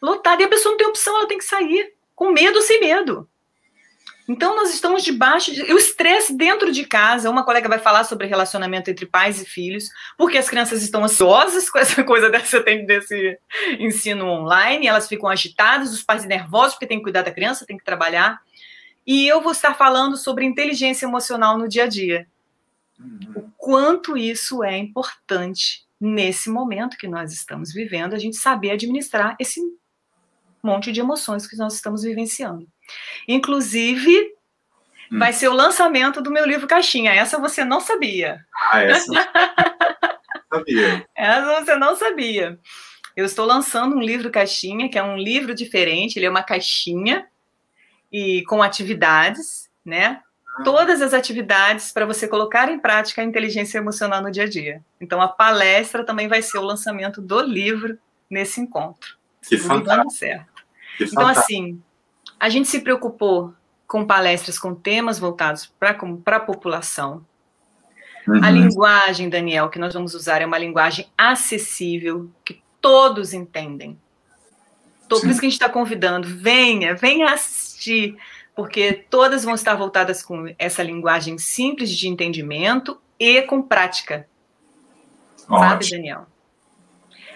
Lotado. 0.01 0.41
E 0.41 0.45
a 0.45 0.49
pessoa 0.49 0.71
não 0.71 0.77
tem 0.77 0.87
opção, 0.87 1.15
ela 1.15 1.27
tem 1.27 1.37
que 1.37 1.45
sair. 1.45 1.93
Com 2.15 2.31
medo 2.31 2.55
ou 2.55 2.61
sem 2.61 2.79
medo. 2.79 3.29
Então, 4.29 4.55
nós 4.55 4.71
estamos 4.71 5.03
debaixo 5.03 5.51
de. 5.51 5.63
O 5.73 5.77
estresse 5.77 6.37
dentro 6.37 6.71
de 6.71 6.85
casa. 6.85 7.31
Uma 7.31 7.43
colega 7.43 7.67
vai 7.67 7.79
falar 7.79 8.03
sobre 8.03 8.27
relacionamento 8.27 8.91
entre 8.91 9.07
pais 9.07 9.41
e 9.41 9.45
filhos, 9.45 9.89
porque 10.15 10.37
as 10.37 10.47
crianças 10.47 10.83
estão 10.83 11.03
ansiosas 11.03 11.67
com 11.67 11.79
essa 11.79 12.03
coisa 12.03 12.29
dessa, 12.29 12.59
desse 12.61 13.39
ensino 13.79 14.27
online, 14.27 14.85
elas 14.85 15.07
ficam 15.07 15.27
agitadas, 15.27 15.91
os 15.91 16.03
pais 16.03 16.25
nervosos, 16.25 16.75
porque 16.75 16.85
tem 16.85 16.99
que 16.99 17.03
cuidar 17.05 17.23
da 17.23 17.31
criança, 17.31 17.65
tem 17.65 17.75
que 17.75 17.83
trabalhar. 17.83 18.39
E 19.05 19.27
eu 19.27 19.41
vou 19.41 19.51
estar 19.51 19.73
falando 19.73 20.15
sobre 20.15 20.45
inteligência 20.45 21.07
emocional 21.07 21.57
no 21.57 21.67
dia 21.67 21.85
a 21.85 21.87
dia. 21.87 22.27
O 23.35 23.49
quanto 23.57 24.15
isso 24.15 24.63
é 24.63 24.77
importante 24.77 25.87
nesse 25.99 26.51
momento 26.51 26.97
que 26.97 27.07
nós 27.07 27.33
estamos 27.33 27.73
vivendo, 27.73 28.13
a 28.13 28.19
gente 28.19 28.37
saber 28.37 28.71
administrar 28.71 29.35
esse 29.39 29.59
monte 30.61 30.91
de 30.91 30.99
emoções 30.99 31.47
que 31.47 31.57
nós 31.57 31.73
estamos 31.73 32.03
vivenciando. 32.03 32.67
Inclusive, 33.27 34.33
hum. 35.11 35.19
vai 35.19 35.33
ser 35.33 35.47
o 35.47 35.53
lançamento 35.53 36.21
do 36.21 36.31
meu 36.31 36.45
livro 36.45 36.67
Caixinha. 36.67 37.13
Essa 37.13 37.39
você 37.39 37.63
não 37.63 37.79
sabia. 37.79 38.45
Ah, 38.71 38.81
essa 38.81 39.13
sabia. 40.51 41.05
Essa 41.15 41.61
você 41.61 41.75
não 41.75 41.95
sabia. 41.95 42.59
Eu 43.15 43.25
estou 43.25 43.45
lançando 43.45 43.95
um 43.95 44.01
livro 44.01 44.31
Caixinha, 44.31 44.89
que 44.89 44.97
é 44.97 45.03
um 45.03 45.17
livro 45.17 45.53
diferente, 45.53 46.17
ele 46.17 46.25
é 46.25 46.29
uma 46.29 46.43
caixinha 46.43 47.27
e 48.11 48.43
com 48.43 48.63
atividades, 48.63 49.69
né? 49.85 50.21
todas 50.63 51.01
as 51.01 51.13
atividades 51.13 51.91
para 51.91 52.05
você 52.05 52.27
colocar 52.27 52.69
em 52.69 52.79
prática 52.79 53.21
a 53.21 53.25
inteligência 53.25 53.77
emocional 53.77 54.21
no 54.21 54.31
dia 54.31 54.43
a 54.43 54.49
dia. 54.49 54.83
Então, 54.99 55.21
a 55.21 55.27
palestra 55.27 56.03
também 56.03 56.27
vai 56.27 56.41
ser 56.41 56.57
o 56.57 56.63
lançamento 56.63 57.21
do 57.21 57.41
livro 57.41 57.97
nesse 58.29 58.59
encontro. 58.59 59.17
Que 59.47 59.57
fantástico. 59.57 60.11
Certo. 60.11 60.65
Que 60.97 61.05
então, 61.05 61.27
assim, 61.27 61.81
a 62.39 62.49
gente 62.49 62.67
se 62.67 62.81
preocupou 62.81 63.53
com 63.87 64.05
palestras 64.05 64.59
com 64.59 64.75
temas 64.75 65.17
voltados 65.17 65.65
para 65.79 66.37
a 66.37 66.39
população. 66.39 67.25
Uhum. 68.27 68.43
A 68.43 68.51
linguagem, 68.51 69.29
Daniel, 69.29 69.69
que 69.69 69.79
nós 69.79 69.93
vamos 69.93 70.13
usar 70.13 70.41
é 70.41 70.45
uma 70.45 70.57
linguagem 70.57 71.07
acessível, 71.17 72.29
que 72.45 72.61
todos 72.79 73.33
entendem. 73.33 73.99
Por 75.09 75.17
isso 75.25 75.39
que 75.39 75.47
a 75.47 75.49
gente 75.49 75.53
está 75.53 75.67
convidando, 75.67 76.27
venha, 76.27 76.93
venha 76.93 77.33
assistir 77.33 78.15
porque 78.55 78.91
todas 78.91 79.45
vão 79.45 79.55
estar 79.55 79.73
voltadas 79.75 80.21
com 80.21 80.53
essa 80.59 80.83
linguagem 80.83 81.37
simples 81.37 81.89
de 81.89 82.09
entendimento 82.09 82.99
e 83.17 83.41
com 83.43 83.61
prática. 83.61 84.27
Ótimo. 85.47 85.59
Sabe, 85.59 85.89
Daniel? 85.89 86.27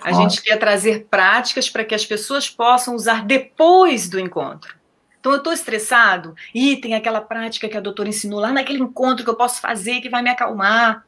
A 0.01 0.09
Ótimo. 0.09 0.29
gente 0.29 0.41
quer 0.43 0.57
trazer 0.57 1.07
práticas 1.09 1.69
para 1.69 1.85
que 1.85 1.95
as 1.95 2.05
pessoas 2.05 2.49
possam 2.49 2.93
usar 2.93 3.23
depois 3.25 4.09
do 4.09 4.19
encontro. 4.19 4.75
Então, 5.23 5.31
eu 5.31 5.37
estou 5.37 5.53
estressado 5.53 6.35
e 6.53 6.75
tem 6.75 6.95
aquela 6.95 7.21
prática 7.21 7.69
que 7.69 7.77
a 7.77 7.79
doutora 7.79 8.09
ensinou 8.09 8.41
lá 8.41 8.51
naquele 8.51 8.79
encontro 8.79 9.23
que 9.23 9.29
eu 9.29 9.37
posso 9.37 9.61
fazer 9.61 10.01
que 10.01 10.09
vai 10.09 10.21
me 10.21 10.29
acalmar. 10.29 11.05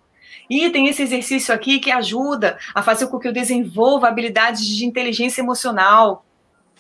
E 0.50 0.70
tem 0.70 0.88
esse 0.88 1.04
exercício 1.04 1.54
aqui 1.54 1.80
que 1.80 1.92
ajuda 1.92 2.58
a 2.74 2.82
fazer 2.82 3.08
com 3.08 3.20
que 3.20 3.28
eu 3.28 3.34
desenvolva 3.34 4.08
habilidades 4.08 4.66
de 4.66 4.86
inteligência 4.86 5.42
emocional 5.42 6.24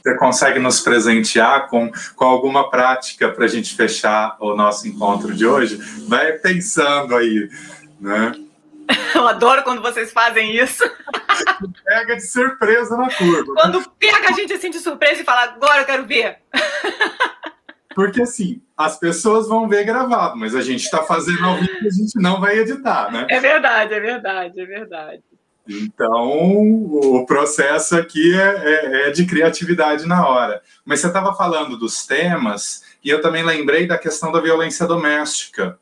você 0.01 0.15
consegue 0.17 0.59
nos 0.59 0.81
presentear 0.81 1.67
com, 1.67 1.91
com 2.15 2.25
alguma 2.25 2.69
prática 2.69 3.27
para 3.27 3.45
a 3.45 3.47
gente 3.47 3.75
fechar 3.75 4.37
o 4.39 4.55
nosso 4.55 4.87
encontro 4.87 5.33
de 5.33 5.47
hoje? 5.47 5.77
Vai 6.07 6.33
pensando 6.33 7.15
aí, 7.15 7.49
né? 7.99 8.33
Eu 9.15 9.27
adoro 9.27 9.63
quando 9.63 9.81
vocês 9.81 10.13
fazem 10.13 10.55
isso. 10.55 10.83
Pega 11.83 12.15
de 12.15 12.27
surpresa 12.27 12.95
na 12.95 13.09
curva. 13.09 13.53
Quando 13.55 13.89
pega 13.97 14.29
a 14.29 14.31
gente 14.31 14.53
assim 14.53 14.69
de 14.69 14.79
surpresa 14.79 15.21
e 15.21 15.25
fala, 15.25 15.43
agora 15.43 15.81
eu 15.81 15.85
quero 15.85 16.05
ver. 16.05 16.37
Porque 17.95 18.21
assim, 18.21 18.61
as 18.75 18.99
pessoas 18.99 19.47
vão 19.47 19.69
ver 19.69 19.85
gravado, 19.85 20.37
mas 20.37 20.53
a 20.53 20.61
gente 20.61 20.83
está 20.83 21.01
fazendo 21.01 21.45
ao 21.45 21.55
vivo 21.55 21.71
e 21.81 21.87
a 21.87 21.91
gente 21.91 22.19
não 22.21 22.41
vai 22.41 22.59
editar, 22.59 23.09
né? 23.09 23.25
É 23.29 23.39
verdade, 23.39 23.93
é 23.93 23.99
verdade, 24.01 24.59
é 24.59 24.65
verdade. 24.65 25.23
Então, 25.67 26.29
o 26.91 27.25
processo 27.25 27.97
aqui 27.97 28.37
é, 28.37 28.45
é, 28.45 29.07
é 29.07 29.11
de 29.11 29.25
criatividade 29.25 30.05
na 30.05 30.27
hora. 30.27 30.61
Mas 30.83 30.99
você 30.99 31.07
estava 31.07 31.33
falando 31.33 31.77
dos 31.77 32.05
temas, 32.05 32.83
e 33.03 33.09
eu 33.09 33.21
também 33.21 33.43
lembrei 33.43 33.87
da 33.87 33.97
questão 33.97 34.31
da 34.31 34.41
violência 34.41 34.85
doméstica, 34.85 35.79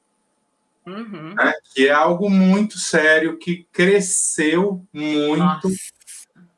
uhum. 0.85 1.33
né, 1.33 1.51
que 1.73 1.87
é 1.87 1.91
algo 1.91 2.29
muito 2.29 2.77
sério, 2.77 3.37
que 3.37 3.67
cresceu 3.73 4.85
muito. 4.93 5.67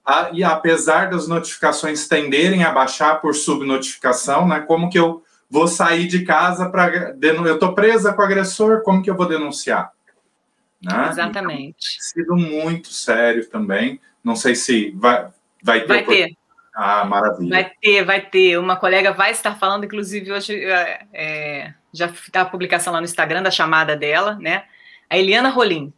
A, 0.05 0.29
e 0.33 0.43
apesar 0.43 1.09
das 1.09 1.27
notificações 1.27 2.07
tenderem 2.07 2.63
a 2.63 2.71
baixar 2.71 3.21
por 3.21 3.33
subnotificação, 3.33 4.47
né, 4.47 4.59
como 4.59 4.89
que 4.89 4.99
eu 4.99 5.24
vou 5.49 5.67
sair 5.67 6.07
de 6.07 6.23
casa 6.23 6.69
para. 6.69 7.15
Eu 7.21 7.53
estou 7.53 7.73
presa 7.73 8.13
com 8.13 8.21
o 8.21 8.25
agressor, 8.25 8.81
como 8.83 9.01
que 9.01 9.09
eu 9.09 9.15
vou 9.15 9.27
denunciar? 9.27 9.91
Né? 10.81 11.09
Exatamente. 11.09 11.97
Então, 12.13 12.35
sido 12.35 12.35
muito 12.35 12.89
sério 12.89 13.47
também. 13.49 13.99
Não 14.23 14.35
sei 14.35 14.55
se 14.55 14.91
vai, 14.91 15.27
vai 15.63 15.81
ter. 15.81 15.87
Vai 15.87 16.03
ter. 16.03 16.37
Ah, 16.75 17.05
maravilha. 17.05 17.49
Vai 17.49 17.71
ter, 17.81 18.03
vai 18.03 18.21
ter. 18.21 18.57
Uma 18.57 18.75
colega 18.75 19.13
vai 19.13 19.31
estar 19.31 19.57
falando, 19.57 19.85
inclusive, 19.85 20.31
hoje 20.31 20.53
é, 20.65 21.05
é 21.13 21.73
já 21.93 22.07
está 22.07 22.41
a 22.41 22.45
publicação 22.45 22.91
lá 22.91 22.99
no 22.99 23.05
Instagram 23.05 23.41
da 23.41 23.49
chamada 23.49 23.95
dela, 23.95 24.35
né? 24.35 24.65
A 25.09 25.17
Eliana 25.17 25.49
Rolim. 25.49 25.93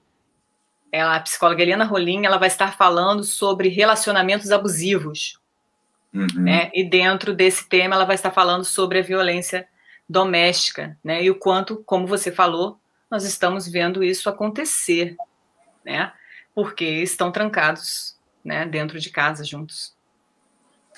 Ela, 0.92 1.16
a 1.16 1.20
psicóloga 1.20 1.64
Eliana 1.64 1.84
Rolim, 1.84 2.26
ela 2.26 2.38
vai 2.38 2.48
estar 2.48 2.78
falando 2.78 3.24
sobre 3.24 3.68
relacionamentos 3.68 4.52
abusivos. 4.52 5.37
Uhum. 6.18 6.44
Né? 6.44 6.72
E 6.74 6.84
dentro 6.84 7.34
desse 7.34 7.68
tema, 7.68 7.96
ela 7.96 8.06
vai 8.06 8.16
estar 8.16 8.32
falando 8.32 8.66
sobre 8.66 9.00
a 9.00 9.04
violência 9.04 9.68
doméstica, 10.10 10.98
né? 11.04 11.24
E 11.24 11.30
o 11.30 11.36
quanto, 11.36 11.84
como 11.86 12.08
você 12.08 12.32
falou, 12.32 12.80
nós 13.12 13.24
estamos 13.24 13.68
vendo 13.68 14.04
isso 14.04 14.30
acontecer, 14.30 15.16
né? 15.86 16.12
Porque 16.56 16.86
estão 16.86 17.32
trancados, 17.32 18.16
né, 18.44 18.66
dentro 18.66 19.00
de 19.00 19.10
casa 19.10 19.44
juntos. 19.44 19.94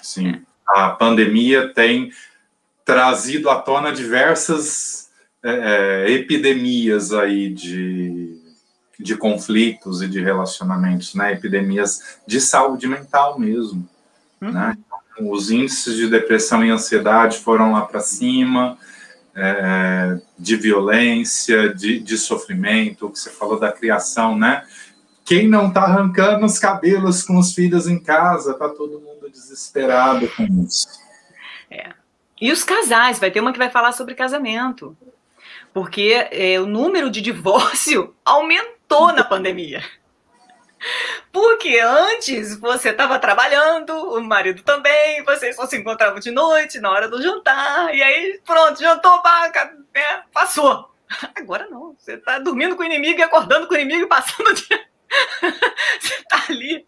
Sim. 0.01 0.29
É. 0.29 0.41
A 0.67 0.91
pandemia 0.91 1.73
tem 1.73 2.11
trazido 2.85 3.49
à 3.49 3.59
tona 3.59 3.91
diversas 3.91 5.09
é, 5.43 5.51
é, 6.05 6.11
epidemias 6.11 7.11
aí 7.11 7.49
de, 7.49 8.39
de 8.99 9.15
conflitos 9.15 10.01
e 10.01 10.07
de 10.07 10.21
relacionamentos, 10.21 11.15
né? 11.15 11.33
Epidemias 11.33 12.19
de 12.27 12.39
saúde 12.39 12.87
mental 12.87 13.39
mesmo, 13.39 13.87
uhum. 14.41 14.51
né? 14.51 14.77
Os 15.19 15.51
índices 15.51 15.95
de 15.95 16.07
depressão 16.07 16.63
e 16.63 16.69
ansiedade 16.69 17.39
foram 17.39 17.73
lá 17.73 17.81
para 17.81 17.99
cima, 17.99 18.77
é, 19.35 20.19
de 20.37 20.55
violência, 20.55 21.73
de, 21.73 21.99
de 21.99 22.17
sofrimento, 22.17 23.05
o 23.05 23.11
que 23.11 23.19
você 23.19 23.29
falou 23.29 23.59
da 23.59 23.71
criação, 23.71 24.37
né? 24.37 24.63
Quem 25.25 25.47
não 25.47 25.67
está 25.67 25.81
arrancando 25.81 26.45
os 26.45 26.57
cabelos 26.57 27.23
com 27.23 27.37
os 27.37 27.53
filhos 27.53 27.87
em 27.87 28.01
casa, 28.01 28.55
tá 28.55 28.67
todo 28.67 28.99
mundo 28.99 29.29
desesperado 29.29 30.27
com 30.35 30.43
isso. 30.65 30.87
É. 31.69 31.91
E 32.41 32.51
os 32.51 32.63
casais, 32.63 33.19
vai 33.19 33.29
ter 33.29 33.39
uma 33.39 33.53
que 33.53 33.59
vai 33.59 33.69
falar 33.69 33.91
sobre 33.91 34.15
casamento, 34.15 34.97
porque 35.73 36.27
é, 36.31 36.59
o 36.59 36.65
número 36.65 37.09
de 37.09 37.21
divórcio 37.21 38.15
aumentou 38.25 39.13
na 39.13 39.23
pandemia. 39.23 39.83
Porque 41.39 41.79
antes 41.79 42.59
você 42.59 42.89
estava 42.89 43.17
trabalhando, 43.17 43.93
o 43.93 44.21
marido 44.21 44.61
também, 44.61 45.23
vocês 45.23 45.55
só 45.55 45.65
se 45.65 45.77
encontravam 45.77 46.19
de 46.19 46.31
noite, 46.31 46.81
na 46.81 46.91
hora 46.91 47.07
do 47.07 47.21
jantar, 47.21 47.95
e 47.95 48.03
aí 48.03 48.41
pronto, 48.45 48.77
jantou, 48.77 49.23
né, 49.95 50.23
passou. 50.33 50.91
Agora 51.33 51.65
não, 51.69 51.95
você 51.97 52.15
está 52.15 52.39
dormindo 52.39 52.75
com 52.75 52.83
o 52.83 52.85
inimigo 52.85 53.21
e 53.21 53.23
acordando 53.23 53.67
com 53.67 53.73
o 53.73 53.77
inimigo 53.77 54.03
e 54.03 54.09
passando 54.09 54.49
o 54.49 54.53
dia. 54.53 54.85
você 56.01 56.13
está 56.13 56.43
ali, 56.49 56.85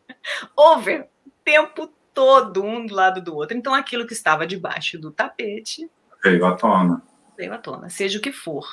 over, 0.57 1.07
o 1.25 1.31
tempo 1.45 1.87
todo, 2.13 2.61
um 2.61 2.85
do 2.85 2.93
lado 2.93 3.21
do 3.21 3.33
outro. 3.33 3.55
Então 3.55 3.73
aquilo 3.73 4.05
que 4.05 4.13
estava 4.13 4.45
debaixo 4.45 4.99
do 4.99 5.11
tapete. 5.11 5.89
Veio 6.21 6.45
à 6.45 6.57
tona. 6.57 7.01
Veio 7.37 7.53
à 7.53 7.57
tona, 7.57 7.89
seja 7.89 8.19
o 8.19 8.21
que 8.21 8.33
for 8.33 8.65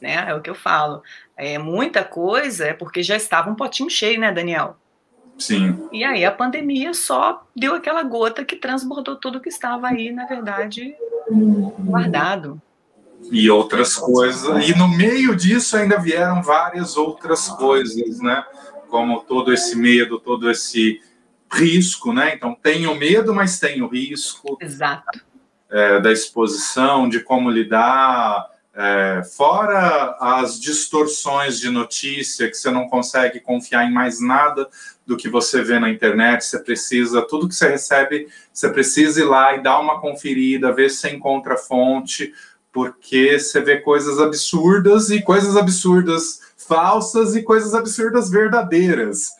né? 0.00 0.30
É 0.30 0.34
o 0.34 0.40
que 0.40 0.50
eu 0.50 0.54
falo. 0.54 1.02
É, 1.36 1.58
muita 1.58 2.02
coisa 2.02 2.68
é 2.68 2.72
porque 2.72 3.02
já 3.02 3.16
estava 3.16 3.50
um 3.50 3.54
potinho 3.54 3.90
cheio, 3.90 4.18
né, 4.18 4.32
Daniel? 4.32 4.79
Sim. 5.40 5.88
E 5.90 6.04
aí 6.04 6.24
a 6.24 6.30
pandemia 6.30 6.92
só 6.92 7.46
deu 7.56 7.74
aquela 7.74 8.02
gota 8.02 8.44
que 8.44 8.56
transbordou 8.56 9.16
tudo 9.16 9.40
que 9.40 9.48
estava 9.48 9.88
aí, 9.88 10.12
na 10.12 10.26
verdade, 10.26 10.94
guardado. 11.78 12.60
E 13.32 13.50
outras 13.50 13.96
coisas. 13.96 14.68
E 14.68 14.76
no 14.76 14.86
meio 14.86 15.34
disso 15.34 15.76
ainda 15.76 15.98
vieram 15.98 16.42
várias 16.42 16.96
outras 16.96 17.48
coisas, 17.48 18.20
né? 18.20 18.44
Como 18.88 19.20
todo 19.20 19.52
esse 19.52 19.76
medo, 19.76 20.20
todo 20.20 20.50
esse 20.50 21.00
risco, 21.50 22.12
né? 22.12 22.34
Então 22.34 22.54
tem 22.54 22.86
o 22.86 22.94
medo, 22.94 23.34
mas 23.34 23.58
tem 23.58 23.82
o 23.82 23.88
risco. 23.88 24.58
Exato. 24.60 25.20
É, 25.70 26.00
da 26.00 26.12
exposição, 26.12 27.08
de 27.08 27.20
como 27.20 27.50
lidar, 27.50 28.46
é, 28.74 29.22
fora 29.36 30.16
as 30.20 30.60
distorções 30.60 31.58
de 31.58 31.68
notícia, 31.70 32.48
que 32.48 32.56
você 32.56 32.70
não 32.70 32.88
consegue 32.88 33.40
confiar 33.40 33.84
em 33.84 33.92
mais 33.92 34.20
nada 34.20 34.68
do 35.04 35.16
que 35.16 35.28
você 35.28 35.62
vê 35.62 35.78
na 35.78 35.90
internet, 35.90 36.44
você 36.44 36.58
precisa, 36.58 37.22
tudo 37.22 37.48
que 37.48 37.54
você 37.54 37.68
recebe, 37.68 38.28
você 38.52 38.68
precisa 38.68 39.20
ir 39.20 39.24
lá 39.24 39.54
e 39.56 39.62
dar 39.62 39.80
uma 39.80 40.00
conferida, 40.00 40.72
ver 40.72 40.88
se 40.88 41.08
encontra 41.08 41.56
fonte, 41.56 42.32
porque 42.72 43.38
você 43.38 43.60
vê 43.60 43.78
coisas 43.78 44.20
absurdas 44.20 45.10
e 45.10 45.20
coisas 45.20 45.56
absurdas 45.56 46.40
falsas 46.56 47.34
e 47.34 47.42
coisas 47.42 47.74
absurdas 47.74 48.30
verdadeiras, 48.30 49.30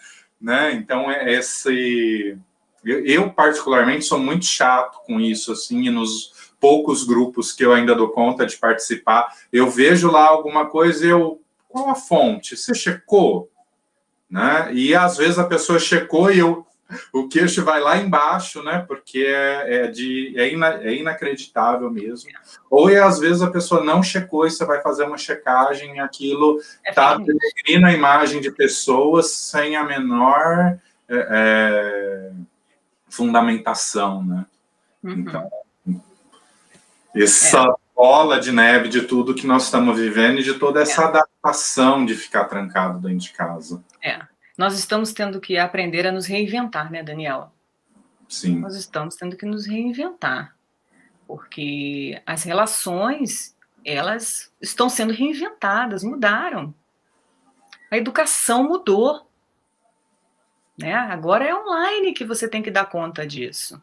né? 0.40 0.72
Então, 0.72 1.10
é 1.10 1.32
esse... 1.34 2.36
Eu, 2.82 3.30
particularmente, 3.30 4.06
sou 4.06 4.18
muito 4.18 4.46
chato 4.46 5.00
com 5.04 5.20
isso, 5.20 5.52
assim, 5.52 5.86
e 5.86 5.90
nos 5.90 6.32
poucos 6.60 7.04
grupos 7.04 7.52
que 7.52 7.64
eu 7.64 7.72
ainda 7.72 7.94
dou 7.94 8.10
conta 8.10 8.46
de 8.46 8.56
participar, 8.56 9.34
eu 9.52 9.70
vejo 9.70 10.10
lá 10.10 10.26
alguma 10.26 10.66
coisa 10.66 11.06
e 11.06 11.08
eu. 11.08 11.40
Qual 11.68 11.88
a 11.88 11.94
fonte? 11.94 12.56
Você 12.56 12.74
checou? 12.74 13.48
Né? 14.28 14.70
E 14.72 14.94
às 14.94 15.16
vezes 15.16 15.38
a 15.38 15.44
pessoa 15.44 15.78
checou 15.78 16.30
e 16.30 16.38
eu, 16.38 16.66
o 17.12 17.28
queixo 17.28 17.64
vai 17.64 17.80
lá 17.80 17.96
embaixo, 17.96 18.62
né? 18.62 18.84
Porque 18.86 19.24
é, 19.26 19.84
é 19.84 19.86
de, 19.86 20.34
é, 20.36 20.52
ina, 20.52 20.74
é 20.82 20.94
inacreditável 20.94 21.90
mesmo. 21.90 22.30
Ou 22.68 22.90
e 22.90 22.96
às 22.96 23.18
vezes 23.18 23.42
a 23.42 23.50
pessoa 23.50 23.84
não 23.84 24.02
checou 24.02 24.46
e 24.46 24.50
você 24.50 24.64
vai 24.64 24.82
fazer 24.82 25.04
uma 25.04 25.16
checagem 25.16 25.96
e 25.96 26.00
aquilo 26.00 26.60
está 26.84 27.14
é 27.14 27.18
denegrindo 27.18 27.86
a 27.86 27.92
imagem 27.92 28.40
de 28.40 28.50
pessoas 28.50 29.30
sem 29.30 29.76
a 29.76 29.84
menor 29.84 30.78
é, 31.08 31.26
é 31.30 32.32
fundamentação, 33.08 34.24
né? 34.24 34.46
Uhum. 35.02 35.12
Então, 35.12 35.50
essa 37.14 37.62
é. 37.62 37.74
bola 37.94 38.40
de 38.40 38.52
neve 38.52 38.88
de 38.88 39.02
tudo 39.02 39.34
que 39.34 39.46
nós 39.46 39.64
estamos 39.64 39.98
vivendo 39.98 40.40
e 40.40 40.42
de 40.42 40.54
toda 40.54 40.80
essa 40.80 41.02
é. 41.02 41.04
adaptação 41.06 42.04
de 42.04 42.14
ficar 42.14 42.44
trancado 42.44 42.98
dentro 43.00 43.18
de 43.18 43.32
casa. 43.32 43.82
É. 44.02 44.20
Nós 44.56 44.78
estamos 44.78 45.12
tendo 45.12 45.40
que 45.40 45.56
aprender 45.56 46.06
a 46.06 46.12
nos 46.12 46.26
reinventar, 46.26 46.90
né, 46.92 47.02
Daniela? 47.02 47.52
Sim. 48.28 48.58
Nós 48.60 48.76
estamos 48.76 49.16
tendo 49.16 49.36
que 49.36 49.46
nos 49.46 49.66
reinventar. 49.66 50.54
Porque 51.26 52.20
as 52.26 52.42
relações, 52.42 53.56
elas 53.84 54.52
estão 54.60 54.88
sendo 54.88 55.12
reinventadas, 55.12 56.04
mudaram. 56.04 56.74
A 57.90 57.96
educação 57.96 58.64
mudou. 58.64 59.26
Né? 60.78 60.94
Agora 60.94 61.44
é 61.44 61.54
online 61.54 62.12
que 62.12 62.24
você 62.24 62.48
tem 62.48 62.62
que 62.62 62.70
dar 62.70 62.86
conta 62.86 63.26
disso. 63.26 63.82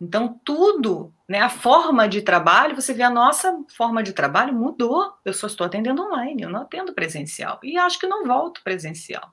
Então, 0.00 0.40
tudo, 0.44 1.12
né, 1.28 1.40
a 1.40 1.48
forma 1.48 2.08
de 2.08 2.22
trabalho, 2.22 2.74
você 2.74 2.92
vê 2.92 3.02
a 3.02 3.10
nossa 3.10 3.58
forma 3.76 4.02
de 4.02 4.12
trabalho 4.12 4.52
mudou. 4.52 5.12
Eu 5.24 5.32
só 5.32 5.46
estou 5.46 5.66
atendendo 5.66 6.02
online, 6.02 6.42
eu 6.42 6.50
não 6.50 6.62
atendo 6.62 6.92
presencial. 6.92 7.58
E 7.62 7.78
acho 7.78 7.98
que 7.98 8.06
não 8.06 8.26
volto 8.26 8.62
presencial. 8.62 9.32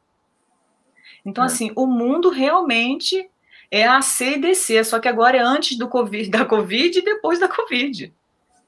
Então, 1.26 1.44
é. 1.44 1.48
assim, 1.48 1.72
o 1.76 1.86
mundo 1.86 2.30
realmente 2.30 3.30
é 3.70 3.88
a 3.88 4.02
CDC, 4.02 4.84
só 4.84 5.00
que 5.00 5.08
agora 5.08 5.38
é 5.38 5.42
antes 5.42 5.78
do 5.78 5.88
COVID, 5.88 6.30
da 6.30 6.46
Covid 6.46 7.00
e 7.00 7.04
depois 7.04 7.40
da 7.40 7.48
Covid, 7.48 8.14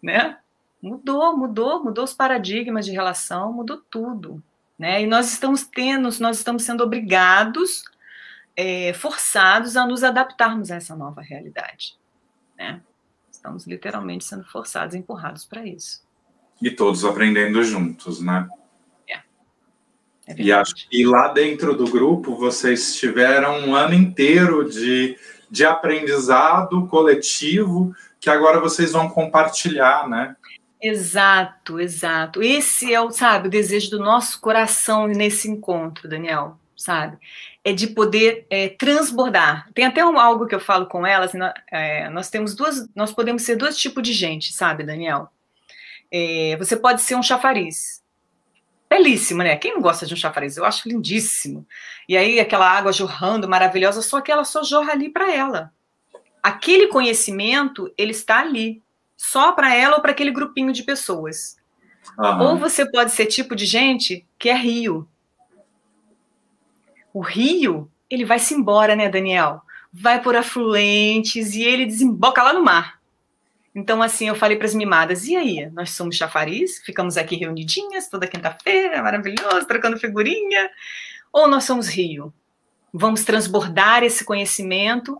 né? 0.02 0.38
Mudou, 0.82 1.38
mudou, 1.38 1.84
mudou 1.84 2.04
os 2.04 2.14
paradigmas 2.14 2.86
de 2.86 2.92
relação, 2.92 3.54
mudou 3.54 3.82
tudo, 3.90 4.42
né? 4.78 5.02
E 5.02 5.08
nós 5.08 5.32
estamos 5.32 5.64
tendo, 5.64 6.10
nós 6.20 6.38
estamos 6.38 6.64
sendo 6.64 6.84
obrigados 6.84 7.84
é, 8.56 8.94
forçados 8.94 9.76
a 9.76 9.86
nos 9.86 10.04
adaptarmos 10.04 10.72
a 10.72 10.76
essa 10.76 10.96
nova 10.96 11.22
realidade. 11.22 11.98
Né? 12.58 12.82
Estamos 13.32 13.66
literalmente 13.66 14.26
sendo 14.26 14.44
forçados, 14.46 14.96
empurrados 14.96 15.46
para 15.46 15.66
isso. 15.66 16.02
E 16.62 16.72
todos 16.72 17.04
aprendendo 17.04 17.64
juntos, 17.64 18.22
né? 18.22 18.48
É. 19.10 19.22
é 20.28 20.36
e 20.38 20.52
acho 20.52 20.88
que 20.90 21.06
lá 21.06 21.30
dentro 21.30 21.76
do 21.76 21.90
grupo 21.90 22.36
vocês 22.36 22.96
tiveram 22.96 23.68
um 23.68 23.76
ano 23.76 23.94
inteiro 23.94 24.70
de, 24.70 25.18
de 25.50 25.66
aprendizado 25.66 26.88
coletivo 26.88 27.94
que 28.20 28.30
agora 28.30 28.62
vocês 28.62 28.94
vão 28.94 29.10
compartilhar, 29.10 30.08
né? 30.08 30.38
Exato, 30.82 31.80
exato. 31.80 32.42
Esse 32.42 32.94
é 32.94 33.02
o, 33.02 33.12
sabe, 33.12 33.48
o 33.48 33.52
desejo 33.52 33.92
do 33.92 34.00
nosso 34.00 34.40
coração 34.40 35.08
nesse 35.08 35.50
encontro, 35.50 36.08
Daniel, 36.08 36.58
sabe? 36.78 37.18
É 37.64 37.72
de 37.72 37.88
poder 37.88 38.46
é, 38.50 38.70
transbordar. 38.70 39.70
Tem 39.74 39.86
até 39.86 40.06
um, 40.06 40.20
algo 40.20 40.46
que 40.46 40.54
eu 40.54 40.60
falo 40.60 40.86
com 40.86 41.06
elas. 41.08 41.30
Assim, 41.30 41.40
é, 41.72 42.10
nós 42.10 42.30
temos 42.30 42.56
duas, 42.56 42.90
nós 42.94 43.14
podemos 43.14 43.44
ser 43.44 43.56
dois 43.56 43.78
tipos 43.78 44.04
de 44.04 44.12
gente, 44.12 44.52
sabe, 44.52 44.84
Daniel? 44.84 45.30
É, 46.12 46.56
você 46.58 46.76
pode 46.76 47.02
ser 47.02 47.16
um 47.16 47.24
chafariz, 47.24 48.04
belíssimo, 48.90 49.42
né? 49.42 49.56
Quem 49.56 49.74
não 49.74 49.82
gosta 49.82 50.06
de 50.06 50.14
um 50.14 50.18
chafariz? 50.18 50.58
Eu 50.58 50.66
acho 50.66 50.88
lindíssimo. 50.88 51.66
E 52.08 52.18
aí 52.18 52.40
aquela 52.40 52.70
água 52.70 52.92
jorrando, 52.92 53.50
maravilhosa, 53.50 54.02
só 54.02 54.20
que 54.20 54.32
ela 54.32 54.44
só 54.44 54.64
jorra 54.64 54.92
ali 54.92 55.10
para 55.10 55.34
ela. 55.34 55.72
Aquele 56.42 56.88
conhecimento 56.88 57.92
ele 57.98 58.12
está 58.12 58.42
ali, 58.42 58.82
só 59.16 59.54
para 59.54 59.74
ela 59.74 59.96
ou 59.96 60.02
para 60.02 60.12
aquele 60.12 60.32
grupinho 60.32 60.74
de 60.74 60.84
pessoas. 60.84 61.56
Uhum. 62.20 62.42
Ou 62.42 62.58
você 62.58 62.86
pode 62.86 63.12
ser 63.12 63.28
tipo 63.28 63.56
de 63.56 63.66
gente 63.66 64.28
que 64.38 64.50
é 64.50 64.56
rio, 64.56 65.08
o 67.14 67.22
rio, 67.22 67.90
ele 68.10 68.26
vai-se 68.26 68.54
embora, 68.54 68.96
né, 68.96 69.08
Daniel? 69.08 69.62
Vai 69.92 70.22
por 70.22 70.36
afluentes 70.36 71.54
e 71.54 71.64
ele 71.64 71.86
desemboca 71.86 72.42
lá 72.42 72.52
no 72.52 72.64
mar. 72.64 73.00
Então, 73.76 74.02
assim, 74.02 74.28
eu 74.28 74.36
falei 74.36 74.58
para 74.58 74.68
as 74.68 74.76
mimadas: 74.76 75.26
e 75.26 75.36
aí? 75.36 75.70
Nós 75.72 75.92
somos 75.92 76.16
chafariz, 76.16 76.80
ficamos 76.84 77.18
aqui 77.18 77.36
reunidinhas 77.36 78.08
toda 78.08 78.28
quinta-feira, 78.28 79.02
maravilhoso, 79.02 79.68
trocando 79.68 79.98
figurinha. 79.98 80.70
Ou 81.32 81.48
nós 81.48 81.64
somos 81.64 81.88
rio? 81.88 82.34
Vamos 82.94 83.24
transbordar 83.24 84.04
esse 84.04 84.24
conhecimento 84.24 85.20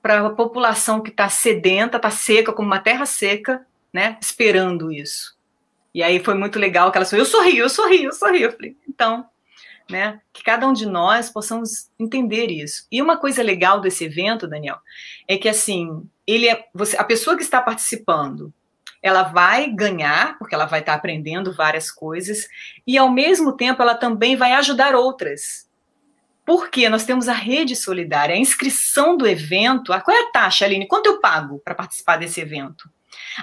para 0.00 0.26
a 0.26 0.30
população 0.30 1.00
que 1.00 1.10
está 1.10 1.28
sedenta, 1.28 1.96
está 1.96 2.10
seca, 2.10 2.52
como 2.52 2.66
uma 2.66 2.80
terra 2.80 3.06
seca, 3.06 3.64
né? 3.92 4.18
Esperando 4.20 4.90
isso. 4.90 5.36
E 5.94 6.02
aí 6.02 6.18
foi 6.22 6.34
muito 6.34 6.58
legal 6.58 6.90
que 6.90 6.98
ela 6.98 7.06
falou: 7.06 7.24
eu 7.24 7.30
sou 7.30 7.42
rio, 7.42 7.64
eu 7.64 7.68
sou 7.68 7.88
rio, 7.88 8.06
eu 8.06 8.12
sou 8.12 8.32
rio. 8.32 8.48
Eu 8.48 8.52
falei: 8.52 8.76
então, 8.88 9.28
né? 9.92 10.20
Que 10.32 10.42
cada 10.42 10.66
um 10.66 10.72
de 10.72 10.86
nós 10.86 11.30
possamos 11.30 11.90
entender 12.00 12.50
isso. 12.50 12.86
E 12.90 13.00
uma 13.00 13.16
coisa 13.16 13.42
legal 13.42 13.80
desse 13.80 14.04
evento, 14.04 14.48
Daniel, 14.48 14.78
é 15.28 15.36
que 15.36 15.48
assim, 15.48 16.08
ele 16.26 16.48
é 16.48 16.64
você, 16.74 16.96
a 16.96 17.04
pessoa 17.04 17.36
que 17.36 17.42
está 17.42 17.60
participando, 17.60 18.52
ela 19.02 19.24
vai 19.24 19.70
ganhar, 19.70 20.38
porque 20.38 20.54
ela 20.54 20.64
vai 20.64 20.80
estar 20.80 20.94
aprendendo 20.94 21.52
várias 21.52 21.90
coisas, 21.90 22.48
e 22.86 22.96
ao 22.96 23.10
mesmo 23.10 23.52
tempo 23.52 23.82
ela 23.82 23.94
também 23.94 24.34
vai 24.34 24.52
ajudar 24.52 24.94
outras. 24.94 25.70
Porque 26.44 26.88
nós 26.88 27.04
temos 27.04 27.28
a 27.28 27.34
rede 27.34 27.76
solidária, 27.76 28.34
a 28.34 28.38
inscrição 28.38 29.16
do 29.16 29.26
evento. 29.26 29.92
qual 30.02 30.16
é 30.16 30.22
a 30.22 30.30
taxa, 30.32 30.64
Aline? 30.64 30.88
Quanto 30.88 31.06
eu 31.06 31.20
pago 31.20 31.60
para 31.60 31.74
participar 31.74 32.16
desse 32.16 32.40
evento? 32.40 32.90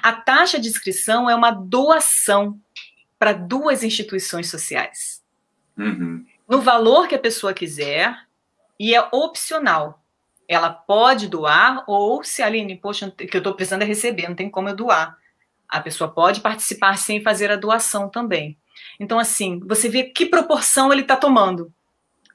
A 0.02 0.12
taxa 0.14 0.60
de 0.60 0.68
inscrição 0.68 1.30
é 1.30 1.36
uma 1.36 1.52
doação 1.52 2.60
para 3.18 3.34
duas 3.34 3.84
instituições 3.84 4.50
sociais. 4.50 5.22
Uhum 5.78 6.26
no 6.50 6.60
valor 6.60 7.08
que 7.08 7.14
a 7.14 7.20
pessoa 7.20 7.54
quiser 7.54 8.18
e 8.80 8.96
é 8.96 9.08
opcional. 9.12 10.04
Ela 10.48 10.72
pode 10.72 11.28
doar 11.28 11.84
ou 11.86 12.24
se 12.24 12.42
a 12.42 12.48
Aline, 12.48 12.76
poxa, 12.76 13.12
que 13.12 13.38
eu 13.38 13.40
estou 13.40 13.54
precisando 13.54 13.84
é 13.84 13.86
receber, 13.86 14.28
não 14.28 14.36
tem 14.36 14.50
como 14.50 14.68
eu 14.68 14.76
doar. 14.76 15.16
A 15.68 15.80
pessoa 15.80 16.10
pode 16.10 16.42
participar 16.42 16.98
sem 16.98 17.22
fazer 17.22 17.52
a 17.52 17.56
doação 17.56 18.10
também. 18.10 18.58
Então, 19.00 19.20
assim, 19.20 19.60
você 19.60 19.88
vê 19.88 20.06
que 20.06 20.26
proporção 20.26 20.92
ele 20.92 21.04
está 21.04 21.16
tomando, 21.16 21.72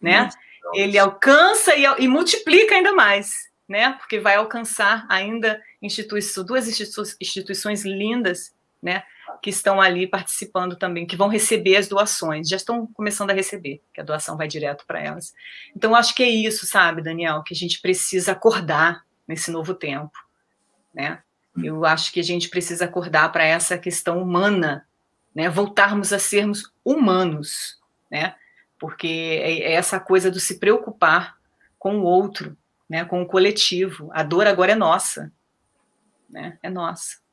né? 0.00 0.29
Ele 0.72 0.96
alcança 0.96 1.74
e, 1.74 1.85
e, 1.98 2.07
multiplica 2.07 2.77
ainda 2.77 2.92
mais, 2.92 3.50
né? 3.68 3.94
Porque 3.94 4.20
vai 4.20 4.37
alcançar 4.37 5.05
ainda 5.09 5.61
instituições, 5.83 6.46
duas 6.46 6.81
instituições 7.20 7.85
lindas, 7.85 8.55
né? 8.81 9.03
Que 9.42 9.50
estão 9.50 9.80
ali 9.80 10.06
participando 10.06 10.76
também, 10.76 11.06
que 11.06 11.16
vão 11.16 11.28
receber 11.28 11.76
as 11.76 11.88
doações, 11.88 12.48
já 12.48 12.56
estão 12.56 12.87
começando 12.87 13.30
a 13.30 13.34
receber, 13.34 13.82
que 13.92 14.00
a 14.00 14.04
doação 14.04 14.37
vai 14.37 14.48
direto 14.48 14.84
para 14.87 15.00
elas. 15.00 15.34
Então, 15.76 15.94
acho 15.94 16.14
que 16.14 16.22
é 16.22 16.28
isso, 16.28 16.66
sabe, 16.66 17.02
Daniel, 17.02 17.42
que 17.42 17.54
a 17.54 17.56
gente 17.56 17.80
precisa 17.80 18.32
acordar 18.32 19.04
nesse 19.26 19.50
novo 19.50 19.74
tempo, 19.74 20.12
né? 20.94 21.22
Eu 21.62 21.84
acho 21.84 22.12
que 22.12 22.20
a 22.20 22.24
gente 22.24 22.48
precisa 22.48 22.84
acordar 22.84 23.30
para 23.30 23.44
essa 23.44 23.78
questão 23.78 24.20
humana, 24.20 24.87
né? 25.34 25.48
Voltarmos 25.48 26.12
a 26.12 26.18
sermos 26.18 26.72
humanos, 26.84 27.80
né? 28.10 28.34
Porque 28.78 29.06
é, 29.06 29.60
é 29.60 29.72
essa 29.74 30.00
coisa 30.00 30.30
do 30.30 30.40
se 30.40 30.58
preocupar 30.58 31.37
com 31.78 31.98
o 31.98 32.02
outro, 32.02 32.56
né? 32.88 33.04
Com 33.04 33.22
o 33.22 33.26
coletivo. 33.26 34.10
A 34.12 34.22
dor 34.22 34.46
agora 34.46 34.72
é 34.72 34.74
nossa, 34.74 35.32
né? 36.28 36.58
É 36.62 36.68
nossa. 36.68 37.23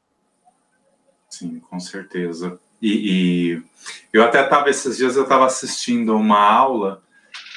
Sim, 1.31 1.59
com 1.59 1.79
certeza. 1.79 2.59
E, 2.81 2.89
e 3.53 3.63
eu 4.11 4.23
até 4.23 4.43
estava, 4.43 4.69
esses 4.69 4.97
dias 4.97 5.15
eu 5.15 5.23
estava 5.23 5.45
assistindo 5.45 6.15
uma 6.15 6.39
aula 6.39 7.01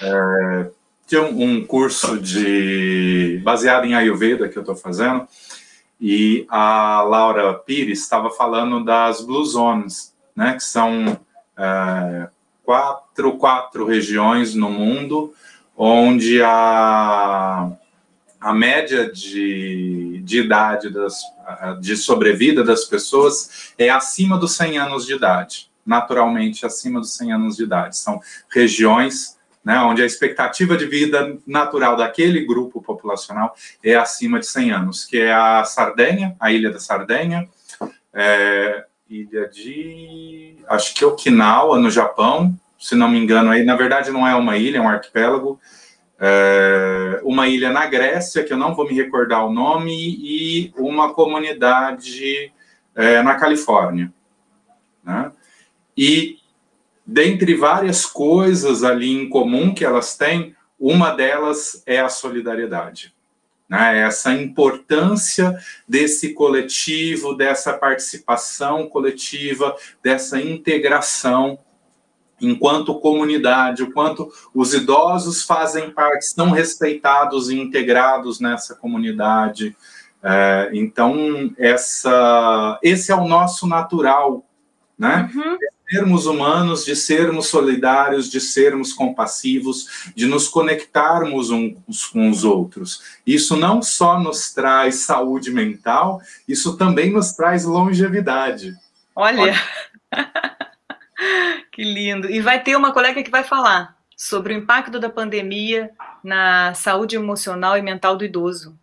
é, 0.00 0.70
de 1.06 1.18
um, 1.18 1.42
um, 1.42 1.64
curso 1.64 2.18
de 2.18 3.40
baseado 3.44 3.84
em 3.84 3.94
Ayurveda 3.94 4.48
que 4.48 4.56
eu 4.56 4.62
estou 4.62 4.76
fazendo, 4.76 5.26
e 6.00 6.46
a 6.48 7.02
Laura 7.02 7.54
Pires 7.54 8.00
estava 8.00 8.30
falando 8.30 8.84
das 8.84 9.20
Blue 9.20 9.44
Zones, 9.44 10.14
né, 10.36 10.54
que 10.54 10.62
são 10.62 11.18
é, 11.56 12.28
quatro, 12.62 13.36
quatro 13.36 13.86
regiões 13.86 14.54
no 14.54 14.70
mundo 14.70 15.34
onde 15.76 16.40
a 16.42 17.72
a 18.44 18.52
média 18.52 19.10
de, 19.10 20.20
de 20.22 20.40
idade 20.40 20.90
das, 20.90 21.22
de 21.80 21.96
sobrevida 21.96 22.62
das 22.62 22.84
pessoas 22.84 23.72
é 23.78 23.88
acima 23.88 24.36
dos 24.36 24.54
100 24.54 24.78
anos 24.78 25.06
de 25.06 25.14
idade, 25.14 25.70
naturalmente 25.84 26.66
acima 26.66 27.00
dos 27.00 27.16
100 27.16 27.32
anos 27.32 27.56
de 27.56 27.62
idade. 27.62 27.96
São 27.96 28.20
regiões 28.54 29.38
né, 29.64 29.78
onde 29.80 30.02
a 30.02 30.06
expectativa 30.06 30.76
de 30.76 30.84
vida 30.84 31.38
natural 31.46 31.96
daquele 31.96 32.44
grupo 32.44 32.82
populacional 32.82 33.54
é 33.82 33.94
acima 33.94 34.38
de 34.38 34.46
100 34.46 34.72
anos, 34.72 35.06
que 35.06 35.16
é 35.16 35.32
a 35.32 35.64
Sardenha, 35.64 36.36
a 36.38 36.52
ilha 36.52 36.70
da 36.70 36.78
Sardenha, 36.78 37.48
é, 38.12 38.84
ilha 39.08 39.48
de, 39.48 40.58
acho 40.68 40.94
que 40.94 41.02
Okinawa, 41.02 41.78
no 41.78 41.90
Japão, 41.90 42.54
se 42.78 42.94
não 42.94 43.08
me 43.08 43.18
engano, 43.18 43.50
aí 43.50 43.64
na 43.64 43.74
verdade 43.74 44.10
não 44.10 44.28
é 44.28 44.34
uma 44.34 44.58
ilha, 44.58 44.76
é 44.76 44.82
um 44.82 44.88
arquipélago, 44.90 45.58
é, 46.26 47.20
uma 47.22 47.46
ilha 47.46 47.70
na 47.70 47.84
Grécia, 47.84 48.42
que 48.42 48.50
eu 48.50 48.56
não 48.56 48.74
vou 48.74 48.88
me 48.88 48.94
recordar 48.94 49.44
o 49.44 49.52
nome, 49.52 49.92
e 49.92 50.72
uma 50.74 51.12
comunidade 51.12 52.50
é, 52.94 53.20
na 53.22 53.34
Califórnia. 53.34 54.10
Né? 55.04 55.30
E, 55.94 56.38
dentre 57.04 57.54
várias 57.54 58.06
coisas 58.06 58.82
ali 58.82 59.12
em 59.12 59.28
comum 59.28 59.74
que 59.74 59.84
elas 59.84 60.16
têm, 60.16 60.56
uma 60.80 61.10
delas 61.10 61.82
é 61.84 62.00
a 62.00 62.08
solidariedade. 62.08 63.12
né? 63.68 63.98
essa 64.00 64.32
importância 64.32 65.54
desse 65.86 66.32
coletivo, 66.32 67.34
dessa 67.34 67.74
participação 67.74 68.88
coletiva, 68.88 69.76
dessa 70.02 70.40
integração 70.40 71.58
enquanto 72.44 72.98
comunidade, 73.00 73.82
o 73.82 73.92
quanto 73.92 74.30
os 74.54 74.74
idosos 74.74 75.42
fazem 75.42 75.90
parte, 75.90 76.26
são 76.26 76.50
respeitados 76.50 77.50
e 77.50 77.58
integrados 77.58 78.40
nessa 78.40 78.74
comunidade. 78.74 79.76
É, 80.22 80.70
então, 80.72 81.52
essa, 81.58 82.78
esse 82.82 83.12
é 83.12 83.14
o 83.14 83.28
nosso 83.28 83.66
natural, 83.66 84.44
né? 84.98 85.30
Uhum 85.34 85.58
sermos 85.94 86.26
humanos, 86.26 86.84
de 86.84 86.96
sermos 86.96 87.46
solidários, 87.46 88.30
de 88.30 88.40
sermos 88.40 88.92
compassivos, 88.92 90.12
de 90.14 90.26
nos 90.26 90.48
conectarmos 90.48 91.50
uns 91.50 92.06
com 92.06 92.30
os 92.30 92.42
outros. 92.42 93.02
Isso 93.26 93.56
não 93.56 93.82
só 93.82 94.18
nos 94.18 94.52
traz 94.52 94.96
saúde 95.00 95.50
mental, 95.50 96.20
isso 96.48 96.76
também 96.76 97.12
nos 97.12 97.32
traz 97.32 97.64
longevidade. 97.64 98.74
Olha, 99.14 99.42
Olha. 99.42 99.62
que 101.72 101.82
lindo. 101.82 102.30
E 102.30 102.40
vai 102.40 102.62
ter 102.62 102.76
uma 102.76 102.92
colega 102.92 103.22
que 103.22 103.30
vai 103.30 103.44
falar 103.44 103.96
sobre 104.16 104.54
o 104.54 104.56
impacto 104.56 104.98
da 104.98 105.10
pandemia 105.10 105.90
na 106.22 106.72
saúde 106.74 107.16
emocional 107.16 107.76
e 107.76 107.82
mental 107.82 108.16
do 108.16 108.24
idoso. 108.24 108.78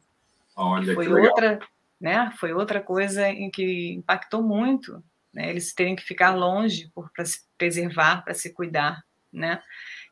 Olha, 0.56 0.94
foi 0.94 1.08
outra, 1.08 1.60
né? 2.00 2.32
Foi 2.38 2.54
outra 2.54 2.82
coisa 2.82 3.28
em 3.28 3.50
que 3.50 3.94
impactou 3.94 4.44
muito 4.44 5.02
né? 5.34 5.50
Eles 5.50 5.74
terem 5.74 5.96
que 5.96 6.04
ficar 6.04 6.36
longe 6.36 6.92
para 7.16 7.26
se 7.26 7.42
preservar, 7.58 8.24
para 8.24 8.34
se 8.34 8.54
cuidar, 8.54 9.04
né? 9.32 9.62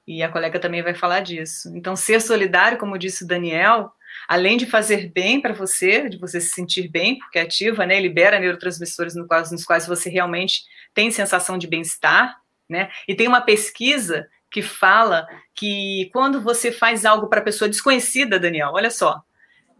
E 0.07 0.23
a 0.23 0.29
colega 0.29 0.59
também 0.59 0.81
vai 0.81 0.95
falar 0.95 1.19
disso. 1.19 1.69
Então, 1.75 1.95
ser 1.95 2.21
solidário, 2.21 2.77
como 2.77 2.97
disse 2.97 3.23
o 3.23 3.27
Daniel, 3.27 3.91
além 4.27 4.57
de 4.57 4.65
fazer 4.65 5.11
bem 5.11 5.41
para 5.41 5.53
você, 5.53 6.07
de 6.09 6.17
você 6.17 6.39
se 6.39 6.49
sentir 6.49 6.87
bem, 6.87 7.17
porque 7.17 7.39
ativa, 7.39 7.85
né, 7.85 7.99
libera 7.99 8.39
neurotransmissores 8.39 9.15
no 9.15 9.27
quais, 9.27 9.51
nos 9.51 9.65
quais 9.65 9.87
você 9.87 10.09
realmente 10.09 10.63
tem 10.93 11.11
sensação 11.11 11.57
de 11.57 11.67
bem-estar, 11.67 12.37
né? 12.69 12.89
E 13.07 13.15
tem 13.15 13.27
uma 13.27 13.41
pesquisa 13.41 14.27
que 14.51 14.61
fala 14.61 15.27
que 15.53 16.09
quando 16.11 16.41
você 16.41 16.71
faz 16.71 17.05
algo 17.05 17.27
para 17.27 17.41
pessoa 17.41 17.69
desconhecida, 17.69 18.39
Daniel, 18.39 18.71
olha 18.73 18.89
só, 18.89 19.21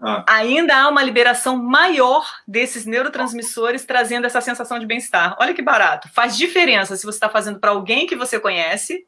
ah. 0.02 0.24
ainda 0.28 0.76
há 0.78 0.88
uma 0.88 1.04
liberação 1.04 1.58
maior 1.58 2.26
desses 2.48 2.86
neurotransmissores 2.86 3.86
trazendo 3.86 4.26
essa 4.26 4.42
sensação 4.42 4.80
de 4.80 4.86
bem-estar. 4.86 5.36
Olha 5.40 5.54
que 5.54 5.62
barato. 5.62 6.10
Faz 6.14 6.38
diferença 6.38 6.96
se 6.96 7.06
você 7.06 7.18
está 7.18 7.30
fazendo 7.30 7.60
para 7.60 7.72
alguém 7.72 8.08
que 8.08 8.16
você 8.16 8.40
conhece 8.40 9.06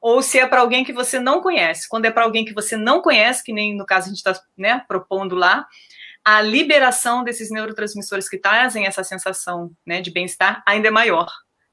ou 0.00 0.22
se 0.22 0.38
é 0.38 0.46
para 0.46 0.60
alguém 0.60 0.84
que 0.84 0.92
você 0.92 1.18
não 1.18 1.40
conhece. 1.40 1.88
Quando 1.88 2.04
é 2.04 2.10
para 2.10 2.24
alguém 2.24 2.44
que 2.44 2.54
você 2.54 2.76
não 2.76 3.00
conhece, 3.00 3.42
que 3.42 3.52
nem 3.52 3.76
no 3.76 3.86
caso 3.86 4.06
a 4.06 4.08
gente 4.08 4.18
está 4.18 4.40
né, 4.56 4.82
propondo 4.86 5.34
lá, 5.34 5.66
a 6.24 6.40
liberação 6.40 7.24
desses 7.24 7.50
neurotransmissores 7.50 8.28
que 8.28 8.38
trazem 8.38 8.86
essa 8.86 9.02
sensação 9.02 9.70
né, 9.86 10.00
de 10.00 10.10
bem-estar 10.10 10.62
ainda 10.66 10.88
é 10.88 10.90
maior. 10.90 11.28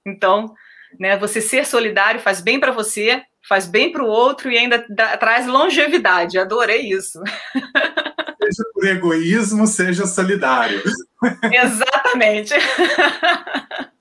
Então, 0.05 0.53
né, 0.99 1.17
você 1.17 1.41
ser 1.41 1.65
solidário 1.65 2.21
faz 2.21 2.41
bem 2.41 2.59
para 2.59 2.71
você, 2.71 3.21
faz 3.47 3.67
bem 3.67 3.91
para 3.91 4.03
o 4.03 4.07
outro 4.07 4.51
e 4.51 4.57
ainda 4.57 4.85
dá, 4.89 5.17
traz 5.17 5.45
longevidade. 5.45 6.38
Adorei 6.38 6.89
isso. 6.89 7.21
seja 8.45 8.63
por 8.73 8.88
egoísmo, 8.88 9.67
seja 9.67 10.05
solidário. 10.05 10.81
Exatamente. 11.51 12.53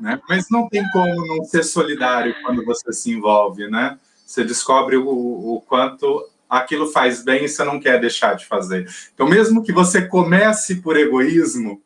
Né? 0.00 0.20
Mas 0.28 0.48
não 0.50 0.68
tem 0.68 0.82
como 0.90 1.26
não 1.26 1.44
ser 1.44 1.62
solidário 1.62 2.34
quando 2.42 2.64
você 2.64 2.92
se 2.92 3.10
envolve, 3.10 3.68
né? 3.68 3.98
Você 4.24 4.44
descobre 4.44 4.96
o, 4.96 5.08
o 5.08 5.60
quanto 5.66 6.28
aquilo 6.48 6.86
faz 6.86 7.22
bem 7.22 7.44
e 7.44 7.48
você 7.48 7.64
não 7.64 7.80
quer 7.80 8.00
deixar 8.00 8.34
de 8.34 8.46
fazer. 8.46 8.88
Então, 9.12 9.28
mesmo 9.28 9.62
que 9.62 9.72
você 9.72 10.06
comece 10.06 10.76
por 10.76 10.96
egoísmo, 10.96 11.82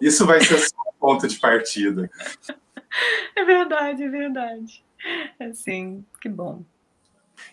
isso 0.00 0.26
vai 0.26 0.40
ser 0.40 0.54
o 0.54 0.92
ponto 0.98 1.26
de 1.26 1.38
partida. 1.38 2.10
É 3.36 3.44
verdade, 3.44 4.02
é 4.02 4.08
verdade. 4.08 4.84
Assim, 5.40 6.04
que 6.20 6.28
bom. 6.28 6.64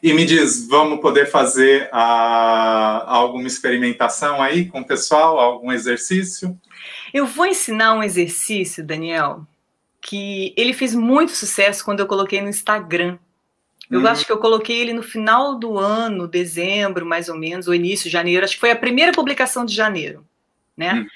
E 0.02 0.14
me 0.14 0.26
diz, 0.26 0.68
vamos 0.68 1.00
poder 1.00 1.28
fazer 1.28 1.90
a, 1.92 3.04
alguma 3.08 3.48
experimentação 3.48 4.42
aí 4.42 4.66
com 4.66 4.82
o 4.82 4.86
pessoal, 4.86 5.40
algum 5.40 5.72
exercício? 5.72 6.60
Eu 7.14 7.26
vou 7.26 7.46
ensinar 7.46 7.94
um 7.94 8.04
exercício, 8.04 8.86
Daniel, 8.86 9.48
que 10.08 10.54
ele 10.56 10.74
fez 10.74 10.96
muito 10.96 11.32
sucesso 11.34 11.84
quando 11.84 12.00
eu 12.00 12.08
coloquei 12.08 12.42
no 12.42 12.50
Instagram. 12.50 13.18
Eu 13.92 14.02
hum. 14.02 14.08
acho 14.08 14.26
que 14.26 14.32
eu 14.32 14.38
coloquei 14.38 14.80
ele 14.80 14.94
no 14.94 15.04
final 15.04 15.60
do 15.60 15.78
ano, 15.78 16.28
dezembro, 16.28 17.06
mais 17.06 17.30
ou 17.30 17.38
menos, 17.38 17.68
ou 17.68 17.76
início, 17.76 18.10
janeiro. 18.10 18.44
Acho 18.44 18.56
que 18.56 18.60
foi 18.60 18.72
a 18.72 18.76
primeira 18.76 19.12
publicação 19.12 19.66
de 19.66 19.74
janeiro 19.74 20.26
né? 20.78 20.94
Hum. 20.94 21.08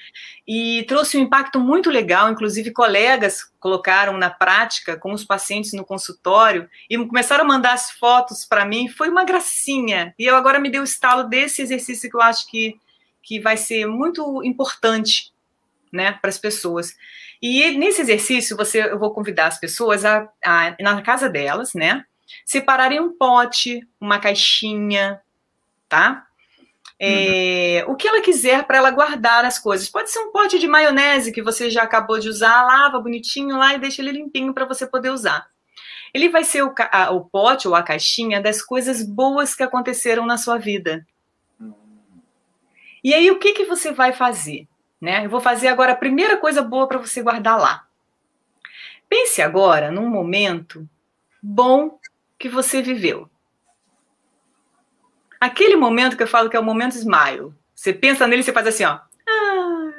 E 0.48 0.84
trouxe 0.88 1.18
um 1.18 1.22
impacto 1.22 1.60
muito 1.60 1.92
legal, 1.92 2.32
inclusive 2.32 2.72
colegas 2.72 3.44
colocaram 3.60 4.18
na 4.18 4.30
prática 4.30 4.98
com 4.98 5.14
os 5.14 5.24
pacientes 5.24 5.72
no 5.74 5.86
consultório 5.86 6.68
e 6.90 6.98
começaram 6.98 7.46
a 7.46 7.48
mandar 7.48 7.74
as 7.74 7.92
fotos 7.92 8.44
para 8.44 8.66
mim, 8.66 8.88
foi 8.88 9.08
uma 9.08 9.24
gracinha. 9.24 10.16
E 10.18 10.26
eu 10.26 10.36
agora 10.36 10.60
me 10.60 10.70
dei 10.70 10.82
o 10.82 10.84
estalo 10.84 11.30
desse 11.30 11.62
exercício 11.62 12.10
que 12.10 12.16
eu 12.16 12.22
acho 12.22 12.50
que, 12.50 12.76
que 13.22 13.40
vai 13.40 13.56
ser 13.56 13.86
muito 13.86 14.44
importante, 14.44 15.31
né, 15.92 16.14
para 16.14 16.30
as 16.30 16.38
pessoas. 16.38 16.96
E 17.42 17.78
nesse 17.78 18.02
exercício, 18.02 18.56
você, 18.56 18.84
eu 18.84 19.00
vou 19.00 19.14
convidar 19.14 19.48
as 19.48 19.60
pessoas 19.60 20.06
a, 20.06 20.30
a 20.44 20.76
na 20.80 21.02
casa 21.02 21.30
delas, 21.30 21.74
né, 21.74 22.06
separarem 22.46 23.00
um 23.00 23.18
pote, 23.18 23.82
uma 24.00 24.20
caixinha, 24.20 25.22
tá? 25.90 26.26
É, 27.04 27.84
uhum. 27.88 27.94
O 27.94 27.96
que 27.96 28.08
ela 28.08 28.22
quiser 28.22 28.64
para 28.64 28.78
ela 28.78 28.92
guardar 28.92 29.44
as 29.44 29.58
coisas. 29.58 29.90
Pode 29.90 30.12
ser 30.12 30.20
um 30.20 30.32
pote 30.32 30.60
de 30.60 30.68
maionese 30.68 31.32
que 31.32 31.42
você 31.42 31.68
já 31.68 31.82
acabou 31.82 32.20
de 32.20 32.30
usar, 32.30 32.62
lava 32.62 33.00
bonitinho 33.00 33.58
lá 33.58 33.74
e 33.74 33.80
deixa 33.80 34.04
ele 34.04 34.12
limpinho 34.12 34.54
para 34.54 34.66
você 34.66 34.86
poder 34.86 35.10
usar. 35.10 35.48
Ele 36.14 36.30
vai 36.30 36.44
ser 36.44 36.62
o, 36.62 36.74
a, 36.92 37.10
o, 37.10 37.26
pote 37.26 37.68
ou 37.68 37.74
a 37.74 37.82
caixinha 37.82 38.40
das 38.40 38.62
coisas 38.62 39.02
boas 39.02 39.56
que 39.56 39.64
aconteceram 39.64 40.28
na 40.28 40.38
sua 40.38 40.60
vida. 40.60 41.04
E 43.04 43.16
aí, 43.16 43.32
o 43.32 43.40
que, 43.40 43.54
que 43.54 43.66
você 43.66 43.92
vai 43.92 44.14
fazer? 44.14 44.68
Né? 45.02 45.26
Eu 45.26 45.30
vou 45.30 45.42
fazer 45.42 45.68
agora 45.68 45.94
a 45.94 45.98
primeira 45.98 46.38
coisa 46.38 46.62
boa 46.62 46.88
para 46.88 47.00
você 47.00 47.24
guardar 47.24 47.60
lá. 47.60 47.88
Pense 49.10 49.42
agora 49.42 49.92
num 49.92 50.08
momento 50.08 50.88
bom 51.42 52.00
que 52.38 52.48
você 52.48 52.82
viveu. 52.82 53.30
Aquele 55.40 55.76
momento 55.76 56.16
que 56.16 56.22
eu 56.22 56.28
falo 56.28 56.50
que 56.50 56.56
é 56.56 56.60
o 56.60 56.64
momento 56.64 56.96
smile. 56.96 57.52
Você 57.74 57.92
pensa 57.92 58.28
nele 58.28 58.42
e 58.42 58.44
você 58.44 58.54
faz 58.54 58.68
assim, 58.68 58.86
ó. 58.86 59.00
Ah. 59.28 59.92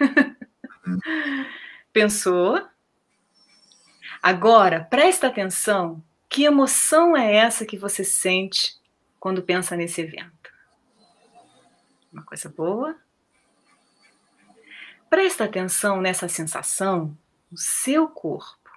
Pensou? 1.92 2.66
Agora, 4.20 4.84
presta 4.90 5.28
atenção. 5.28 6.02
Que 6.28 6.44
emoção 6.44 7.16
é 7.16 7.36
essa 7.36 7.64
que 7.64 7.78
você 7.78 8.02
sente 8.02 8.76
quando 9.20 9.42
pensa 9.42 9.76
nesse 9.76 10.00
evento? 10.00 10.50
Uma 12.12 12.24
coisa 12.24 12.48
boa? 12.48 12.96
Presta 15.08 15.44
atenção 15.44 16.00
nessa 16.00 16.28
sensação 16.28 17.16
no 17.50 17.56
seu 17.56 18.08
corpo. 18.08 18.70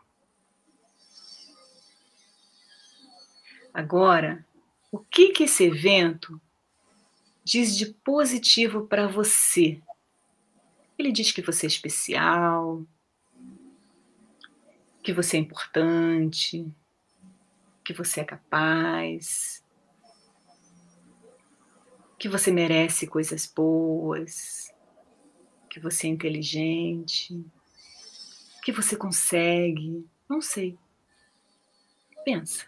Agora, 3.74 4.46
o 4.92 5.00
que, 5.00 5.30
que 5.30 5.44
esse 5.44 5.66
evento 5.66 6.42
diz 7.44 7.76
de 7.78 7.88
positivo 7.88 8.88
para 8.88 9.08
você? 9.08 9.82
Ele 10.98 11.12
diz 11.12 11.32
que 11.32 11.42
você 11.42 11.66
é 11.66 11.68
especial, 11.68 12.86
que 15.04 15.14
você 15.14 15.38
é 15.38 15.40
importante, 15.40 16.72
que 17.84 17.94
você 17.94 18.22
é 18.22 18.24
capaz, 18.24 19.64
que 22.18 22.30
você 22.30 22.52
merece 22.52 23.08
coisas 23.08 23.48
boas, 23.48 24.71
que 25.72 25.80
você 25.80 26.06
é 26.06 26.10
inteligente, 26.10 27.46
que 28.62 28.74
você 28.74 28.98
consegue. 28.98 30.06
Não 30.30 30.42
sei. 30.42 30.78
Pensa. 32.26 32.66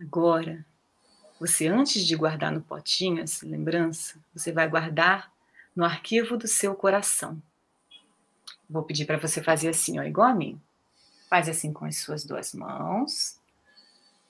Agora, 0.00 0.64
você 1.38 1.68
antes 1.68 2.06
de 2.06 2.16
guardar 2.16 2.50
no 2.50 2.62
potinho 2.62 3.22
essa 3.22 3.46
lembrança, 3.46 4.18
você 4.32 4.50
vai 4.50 4.66
guardar 4.66 5.30
no 5.76 5.84
arquivo 5.84 6.38
do 6.38 6.48
seu 6.48 6.74
coração. 6.74 7.40
Vou 8.68 8.82
pedir 8.82 9.04
para 9.04 9.18
você 9.18 9.42
fazer 9.42 9.68
assim, 9.68 9.98
ó, 9.98 10.02
igual 10.02 10.28
a 10.28 10.34
mim. 10.34 10.58
Faz 11.28 11.50
assim 11.50 11.70
com 11.70 11.84
as 11.84 11.98
suas 11.98 12.24
duas 12.24 12.54
mãos, 12.54 13.38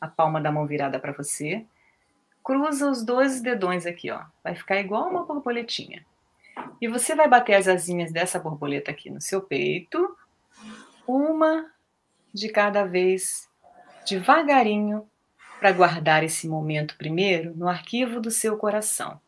a 0.00 0.08
palma 0.08 0.40
da 0.40 0.50
mão 0.50 0.66
virada 0.66 0.98
para 0.98 1.12
você. 1.12 1.64
Cruza 2.50 2.90
os 2.90 3.04
dois 3.04 3.40
dedões 3.40 3.86
aqui, 3.86 4.10
ó. 4.10 4.24
Vai 4.42 4.56
ficar 4.56 4.80
igual 4.80 5.08
uma 5.08 5.24
borboletinha. 5.24 6.04
E 6.80 6.88
você 6.88 7.14
vai 7.14 7.28
bater 7.28 7.54
as 7.54 7.68
asinhas 7.68 8.10
dessa 8.10 8.40
borboleta 8.40 8.90
aqui 8.90 9.08
no 9.08 9.20
seu 9.20 9.40
peito, 9.40 10.16
uma 11.06 11.70
de 12.34 12.48
cada 12.48 12.84
vez, 12.84 13.48
devagarinho, 14.04 15.08
para 15.60 15.70
guardar 15.70 16.24
esse 16.24 16.48
momento 16.48 16.96
primeiro 16.96 17.56
no 17.56 17.68
arquivo 17.68 18.20
do 18.20 18.32
seu 18.32 18.56
coração. 18.56 19.20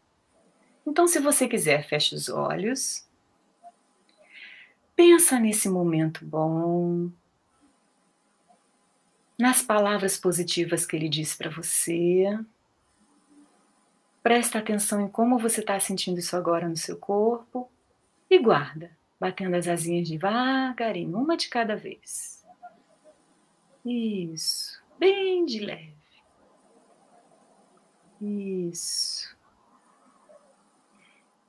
Então, 0.85 1.07
se 1.07 1.21
você 1.21 1.47
quiser, 1.47 1.87
feche 1.87 2.17
os 2.17 2.29
olhos. 2.29 3.07
Pensa 4.97 5.39
nesse 5.39 5.69
momento 5.69 6.25
bom, 6.25 7.09
nas 9.39 9.63
palavras 9.63 10.19
positivas 10.19 10.85
que 10.85 10.97
ele 10.97 11.09
disse 11.09 11.39
para 11.39 11.51
você. 11.51 12.27
Presta 14.23 14.61
atenção 14.61 15.01
em 15.01 15.09
como 15.09 15.37
você 15.39 15.61
está 15.61 15.79
sentindo 15.81 16.21
isso 16.21 16.37
agora 16.37 16.69
no 16.69 16.77
seu 16.77 16.97
corpo 16.97 17.69
e 18.31 18.39
guarda, 18.39 18.97
batendo 19.19 19.57
as 19.57 19.67
asinhas 19.67 20.09
devagarinho, 20.09 21.19
uma 21.19 21.37
de 21.37 21.49
cada 21.49 21.75
vez. 21.75 22.47
Isso, 23.85 24.81
bem 24.97 25.45
de 25.45 25.59
leve. 25.59 25.97
Isso. 28.21 29.37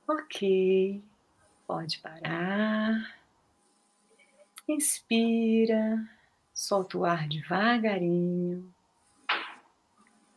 Ok, 0.08 1.00
pode 1.68 1.98
parar. 2.00 3.16
Inspira, 4.66 6.04
solta 6.52 6.98
o 6.98 7.04
ar 7.04 7.28
devagarinho. 7.28 8.73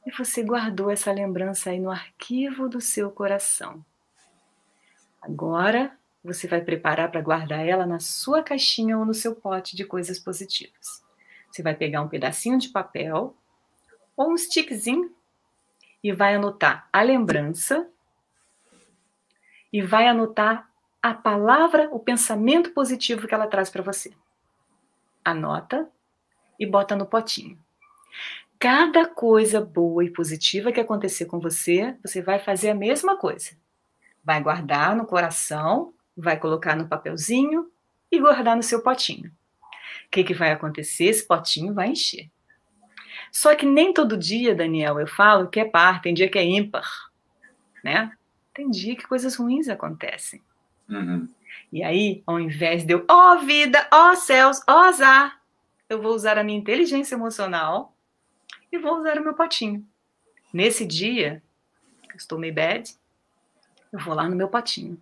E 0.07 0.11
você 0.11 0.41
guardou 0.41 0.89
essa 0.89 1.11
lembrança 1.11 1.69
aí 1.69 1.81
no 1.81 1.91
arquivo 1.91 2.69
do 2.69 2.79
seu 2.79 3.11
coração. 3.11 3.85
Agora 5.21 5.99
você 6.23 6.47
vai 6.47 6.61
preparar 6.61 7.11
para 7.11 7.19
guardar 7.19 7.67
ela 7.67 7.85
na 7.85 7.99
sua 7.99 8.41
caixinha 8.41 8.97
ou 8.97 9.03
no 9.03 9.13
seu 9.13 9.35
pote 9.35 9.75
de 9.75 9.83
coisas 9.83 10.17
positivas. 10.17 11.03
Você 11.51 11.61
vai 11.61 11.75
pegar 11.75 12.01
um 12.01 12.07
pedacinho 12.07 12.57
de 12.57 12.69
papel 12.69 13.35
ou 14.15 14.31
um 14.31 14.37
stickzinho 14.37 15.13
e 16.01 16.13
vai 16.13 16.35
anotar 16.35 16.87
a 16.93 17.01
lembrança 17.01 17.85
e 19.73 19.81
vai 19.81 20.07
anotar 20.07 20.71
a 21.01 21.13
palavra, 21.13 21.89
o 21.91 21.99
pensamento 21.99 22.71
positivo 22.71 23.27
que 23.27 23.33
ela 23.33 23.47
traz 23.47 23.69
para 23.69 23.83
você. 23.83 24.13
Anota 25.25 25.85
e 26.57 26.65
bota 26.65 26.95
no 26.95 27.05
potinho. 27.05 27.61
Cada 28.59 29.05
coisa 29.05 29.61
boa 29.61 30.03
e 30.03 30.09
positiva 30.09 30.71
que 30.71 30.79
acontecer 30.79 31.25
com 31.25 31.39
você, 31.39 31.95
você 32.03 32.21
vai 32.21 32.39
fazer 32.39 32.69
a 32.69 32.75
mesma 32.75 33.15
coisa. 33.15 33.51
Vai 34.23 34.41
guardar 34.41 34.95
no 34.95 35.05
coração, 35.05 35.93
vai 36.15 36.39
colocar 36.39 36.75
no 36.75 36.87
papelzinho 36.87 37.69
e 38.11 38.19
guardar 38.19 38.55
no 38.55 38.63
seu 38.63 38.81
potinho. 38.81 39.31
O 40.05 40.09
que, 40.09 40.23
que 40.23 40.33
vai 40.33 40.51
acontecer? 40.51 41.05
Esse 41.05 41.27
potinho 41.27 41.73
vai 41.73 41.89
encher. 41.89 42.31
Só 43.31 43.53
que 43.55 43.65
nem 43.65 43.93
todo 43.93 44.17
dia, 44.17 44.55
Daniel, 44.55 44.99
eu 44.99 45.07
falo 45.07 45.49
que 45.49 45.59
é 45.59 45.65
par, 45.65 46.01
tem 46.01 46.13
dia 46.13 46.29
que 46.29 46.39
é 46.39 46.43
ímpar, 46.43 46.89
né? 47.83 48.11
Tem 48.53 48.69
dia 48.71 48.95
que 48.95 49.07
coisas 49.07 49.35
ruins 49.35 49.69
acontecem. 49.69 50.41
Uhum. 50.89 51.27
E 51.71 51.83
aí, 51.83 52.23
ao 52.25 52.39
invés 52.39 52.83
de 52.83 52.93
eu, 52.93 53.05
ó 53.07 53.35
oh, 53.35 53.39
vida, 53.39 53.87
ó 53.91 54.11
oh, 54.11 54.15
céus, 54.15 54.61
ó 54.67 54.73
oh, 54.73 54.79
azar, 54.85 55.39
eu 55.89 56.01
vou 56.01 56.13
usar 56.13 56.37
a 56.37 56.43
minha 56.43 56.57
inteligência 56.57 57.15
emocional 57.15 57.96
e 58.71 58.77
vou 58.77 58.99
usar 58.99 59.17
o 59.17 59.23
meu 59.23 59.33
potinho. 59.33 59.85
Nesse 60.53 60.85
dia, 60.85 61.41
estou 62.15 62.39
meio 62.39 62.53
bad, 62.53 62.95
eu 63.91 63.99
vou 63.99 64.13
lá 64.13 64.27
no 64.27 64.35
meu 64.35 64.47
potinho 64.47 64.99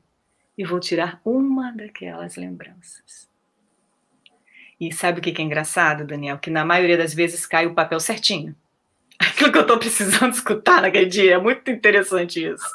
e 0.57 0.63
vou 0.63 0.79
tirar 0.79 1.21
uma 1.23 1.71
daquelas 1.71 2.35
lembranças. 2.35 3.29
E 4.79 4.93
sabe 4.93 5.19
o 5.19 5.21
que 5.21 5.41
é 5.41 5.45
engraçado, 5.45 6.05
Daniel? 6.05 6.37
Que 6.37 6.49
na 6.49 6.65
maioria 6.65 6.97
das 6.97 7.13
vezes 7.13 7.45
cai 7.45 7.65
o 7.65 7.73
papel 7.73 7.99
certinho 7.99 8.55
aquilo 9.19 9.51
que 9.51 9.57
eu 9.57 9.61
estou 9.61 9.77
precisando 9.77 10.33
escutar 10.33 10.81
naquele 10.81 11.05
dia. 11.05 11.35
É 11.35 11.37
muito 11.37 11.69
interessante 11.71 12.45
isso. 12.45 12.65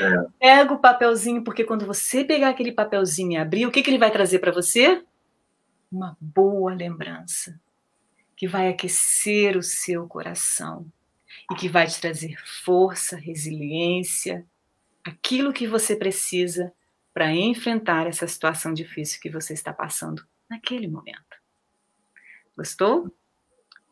É. 0.00 0.26
Pega 0.38 0.72
o 0.72 0.78
papelzinho, 0.78 1.42
porque 1.42 1.64
quando 1.64 1.86
você 1.86 2.24
pegar 2.24 2.50
aquele 2.50 2.72
papelzinho 2.72 3.32
e 3.32 3.36
abrir, 3.36 3.66
o 3.66 3.70
que, 3.70 3.82
que 3.82 3.90
ele 3.90 3.98
vai 3.98 4.10
trazer 4.10 4.38
para 4.38 4.52
você? 4.52 5.02
Uma 5.90 6.16
boa 6.20 6.74
lembrança, 6.74 7.58
que 8.36 8.46
vai 8.46 8.68
aquecer 8.68 9.56
o 9.56 9.62
seu 9.62 10.06
coração 10.06 10.86
e 11.50 11.54
que 11.54 11.68
vai 11.68 11.86
te 11.86 12.00
trazer 12.00 12.36
força, 12.64 13.16
resiliência, 13.16 14.46
aquilo 15.04 15.52
que 15.52 15.66
você 15.66 15.96
precisa 15.96 16.72
para 17.14 17.32
enfrentar 17.32 18.06
essa 18.06 18.26
situação 18.26 18.74
difícil 18.74 19.20
que 19.20 19.30
você 19.30 19.54
está 19.54 19.72
passando 19.72 20.22
naquele 20.50 20.86
momento. 20.86 21.36
Gostou? 22.56 23.10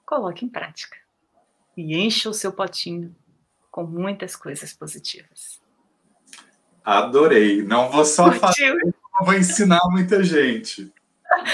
Coloque 0.05 0.45
em 0.45 0.49
prática 0.49 0.97
e 1.77 1.97
encha 1.97 2.29
o 2.29 2.35
seu 2.35 2.53
potinho 2.53 3.15
com 3.71 3.85
muitas 3.85 4.37
coisas 4.37 4.73
positivas. 4.73 5.61
Adorei. 6.85 7.63
Não 7.63 7.91
vou 7.91 8.05
só 8.05 8.25
Curtiu? 8.25 8.41
fazer, 8.41 8.95
vou 9.25 9.35
ensinar 9.35 9.81
muita 9.91 10.23
gente. 10.23 10.93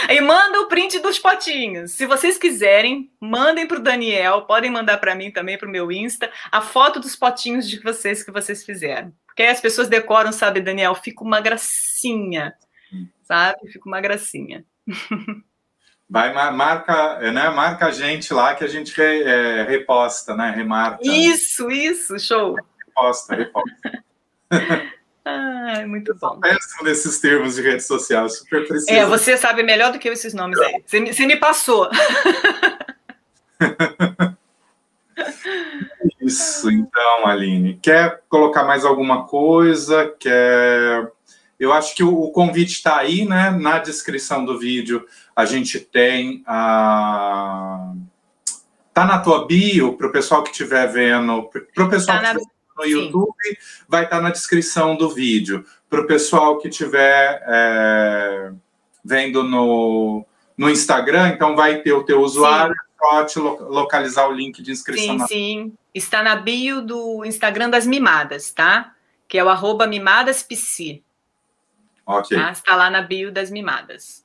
E 0.09 0.21
manda 0.21 0.61
o 0.61 0.67
print 0.67 0.99
dos 0.99 1.19
potinhos. 1.19 1.93
Se 1.93 2.07
vocês 2.07 2.39
quiserem, 2.39 3.11
mandem 3.21 3.67
para 3.67 3.79
o 3.79 3.83
Daniel, 3.83 4.43
podem 4.43 4.71
mandar 4.71 4.99
para 4.99 5.15
mim 5.15 5.31
também, 5.31 5.59
para 5.59 5.69
o 5.69 5.71
meu 5.71 5.91
Insta, 5.91 6.31
a 6.51 6.61
foto 6.61 7.01
dos 7.01 7.17
potinhos 7.17 7.69
de 7.69 7.81
vocês 7.81 8.23
que 8.23 8.31
vocês 8.31 8.65
fizeram. 8.65 9.13
Porque 9.27 9.43
as 9.43 9.61
pessoas 9.61 9.89
decoram, 9.89 10.33
sabe, 10.33 10.61
Daniel? 10.61 10.95
Fica 10.95 11.23
uma 11.23 11.41
gracinha, 11.41 12.55
sabe? 13.23 13.71
Fica 13.73 13.89
uma 13.89 14.01
gracinha. 14.01 14.65
Vai, 16.09 16.33
marca, 16.33 17.21
né, 17.31 17.49
marca 17.51 17.87
a 17.87 17.91
gente 17.93 18.35
lá 18.35 18.53
que 18.57 18.65
a 18.65 18.67
gente 18.67 18.93
re, 18.97 19.23
é, 19.23 19.63
reposta, 19.63 20.35
né? 20.35 20.51
Remarca. 20.51 20.99
Isso, 21.05 21.71
isso, 21.71 22.19
show. 22.19 22.57
Reposta, 22.85 23.37
reposta. 23.37 24.05
ah, 25.25 25.85
muito 25.87 26.15
bom. 26.17 26.41
Péssimo 26.41 26.85
desses 26.85 27.21
termos 27.21 27.55
de 27.57 27.63
rede 27.63 27.83
social, 27.83 28.29
super 28.29 28.67
preciso. 28.67 28.91
É, 28.91 29.05
você 29.05 29.37
sabe 29.37 29.63
melhor 29.63 29.93
do 29.93 29.99
que 29.99 30.09
eu 30.09 30.13
esses 30.13 30.35
nomes 30.35 30.59
aí. 30.59 30.83
Você, 30.87 31.13
você 31.13 31.27
me 31.27 31.37
passou. 31.37 31.89
Isso, 36.21 36.71
então, 36.71 37.27
Aline. 37.27 37.79
Quer 37.83 38.23
colocar 38.29 38.65
mais 38.65 38.85
alguma 38.85 39.27
coisa? 39.27 40.15
Quer 40.19 41.11
eu 41.61 41.75
acho 41.75 41.95
que 41.95 42.03
o, 42.03 42.31
convite 42.31 42.73
está 42.73 42.97
aí, 42.97 43.27
né? 43.27 43.51
Na 43.51 43.79
descrição 43.79 44.47
do 44.47 44.59
vídeo 44.59 45.07
a 45.37 45.45
gente 45.45 45.79
tem 45.79 46.43
a. 46.47 47.93
Tá 48.95 49.05
na 49.05 49.19
tua 49.19 49.47
bio, 49.47 49.93
para 49.93 50.07
o 50.07 50.13
pessoal 50.13 50.43
que 50.43 50.51
estiver 50.51 50.91
vendo, 50.91 51.51
para 51.75 51.85
o 51.85 51.91
pessoal 51.91 52.23
tá 52.23 52.35
que 52.35 52.41
no 52.81 52.87
YouTube, 52.87 53.35
Sim. 53.43 53.57
vai 53.89 54.05
estar 54.05 54.17
tá 54.17 54.23
na 54.23 54.31
descrição 54.31 54.97
do 54.97 55.11
vídeo. 55.11 55.65
Para 55.89 56.01
o 56.03 56.07
pessoal 56.07 56.59
que 56.59 56.69
estiver 56.69 57.43
é, 57.47 58.53
vendo 59.05 59.43
no, 59.43 60.25
no 60.57 60.71
Instagram, 60.71 61.29
então 61.29 61.57
vai 61.57 61.83
ter 61.83 61.93
o 61.93 62.05
teu 62.05 62.21
usuário, 62.21 62.75
pode 62.99 63.39
localizar 63.39 64.29
o 64.29 64.33
link 64.33 64.63
de 64.63 64.71
inscrição. 64.71 65.15
Sim, 65.15 65.19
na... 65.19 65.27
sim. 65.27 65.73
Está 65.95 66.23
na 66.23 66.37
bio 66.37 66.83
do 66.83 67.25
Instagram 67.25 67.71
das 67.71 67.87
Mimadas, 67.87 68.53
tá? 68.53 68.95
Que 69.27 69.39
é 69.39 69.45
o 69.45 69.49
arroba 69.49 69.87
mimadaspc. 69.87 71.03
Ok. 72.07 72.37
Tá? 72.37 72.51
Está 72.51 72.77
lá 72.77 72.91
na 72.91 73.03
bio 73.03 73.33
das 73.33 73.51
mimadas. 73.51 74.25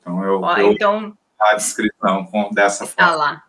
Então 0.00 0.24
eu, 0.24 0.40
Ó, 0.40 0.56
eu 0.56 0.72
então, 0.72 1.16
a 1.40 1.54
descrição 1.54 2.24
com, 2.26 2.50
dessa 2.52 2.84
está 2.84 3.08
forma. 3.08 3.24
lá. 3.24 3.44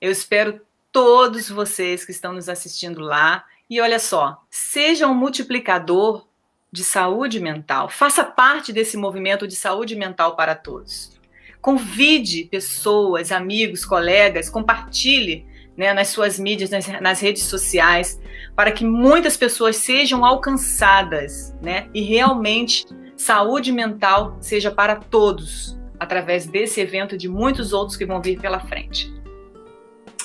Eu 0.00 0.10
espero 0.10 0.60
todos 0.92 1.48
vocês 1.48 2.04
que 2.04 2.10
estão 2.10 2.32
nos 2.32 2.48
assistindo 2.48 3.00
lá. 3.00 3.44
E 3.68 3.80
olha 3.80 3.98
só, 3.98 4.42
seja 4.48 5.08
um 5.08 5.14
multiplicador 5.14 6.26
de 6.70 6.84
saúde 6.84 7.40
mental. 7.40 7.88
Faça 7.88 8.22
parte 8.22 8.72
desse 8.72 8.96
movimento 8.96 9.48
de 9.48 9.56
saúde 9.56 9.96
mental 9.96 10.36
para 10.36 10.54
todos. 10.54 11.18
Convide 11.60 12.44
pessoas, 12.44 13.32
amigos, 13.32 13.84
colegas, 13.84 14.48
compartilhe 14.48 15.44
né, 15.76 15.92
nas 15.92 16.08
suas 16.08 16.38
mídias, 16.38 16.70
nas, 16.70 16.86
nas, 17.00 17.20
redes 17.20 17.44
sociais, 17.44 18.20
para 18.54 18.70
que 18.70 18.84
muitas 18.84 19.36
pessoas 19.36 19.76
sejam 19.76 20.24
alcançadas 20.24 21.54
né, 21.60 21.88
e 21.92 22.02
realmente 22.02 22.86
saúde 23.16 23.72
mental 23.72 24.36
seja 24.40 24.70
para 24.70 24.96
todos, 24.96 25.78
através 25.98 26.46
desse 26.46 26.80
evento 26.80 27.14
e 27.14 27.18
de 27.18 27.28
muitos 27.28 27.72
outros 27.72 27.96
que 27.96 28.06
vão 28.06 28.20
vir 28.22 28.40
pela 28.40 28.60
frente. 28.60 29.12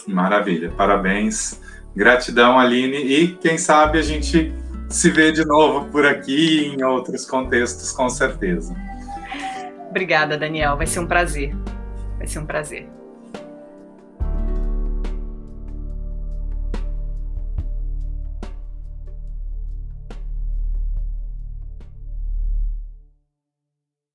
Maravilha, 0.08 0.72
parabéns. 0.72 1.61
Gratidão, 1.96 2.60
Aline. 2.60 2.98
E 2.98 3.28
quem 3.36 3.58
sabe 3.58 4.00
a 4.00 4.02
gente 4.02 4.54
se 4.90 5.10
vê 5.10 5.32
de 5.32 5.46
novo 5.46 5.90
por 5.90 6.06
aqui 6.06 6.68
em 6.68 6.84
outros 6.84 7.26
contextos, 7.26 7.92
com 7.92 8.10
certeza. 8.10 8.76
Obrigada, 9.90 10.38
Daniel. 10.38 10.78
Vai 10.78 10.88
ser 10.88 11.00
um 11.00 11.08
prazer. 11.08 11.56
Vai 12.18 12.28
ser 12.28 12.40
um 12.40 12.46
prazer. 12.46 13.01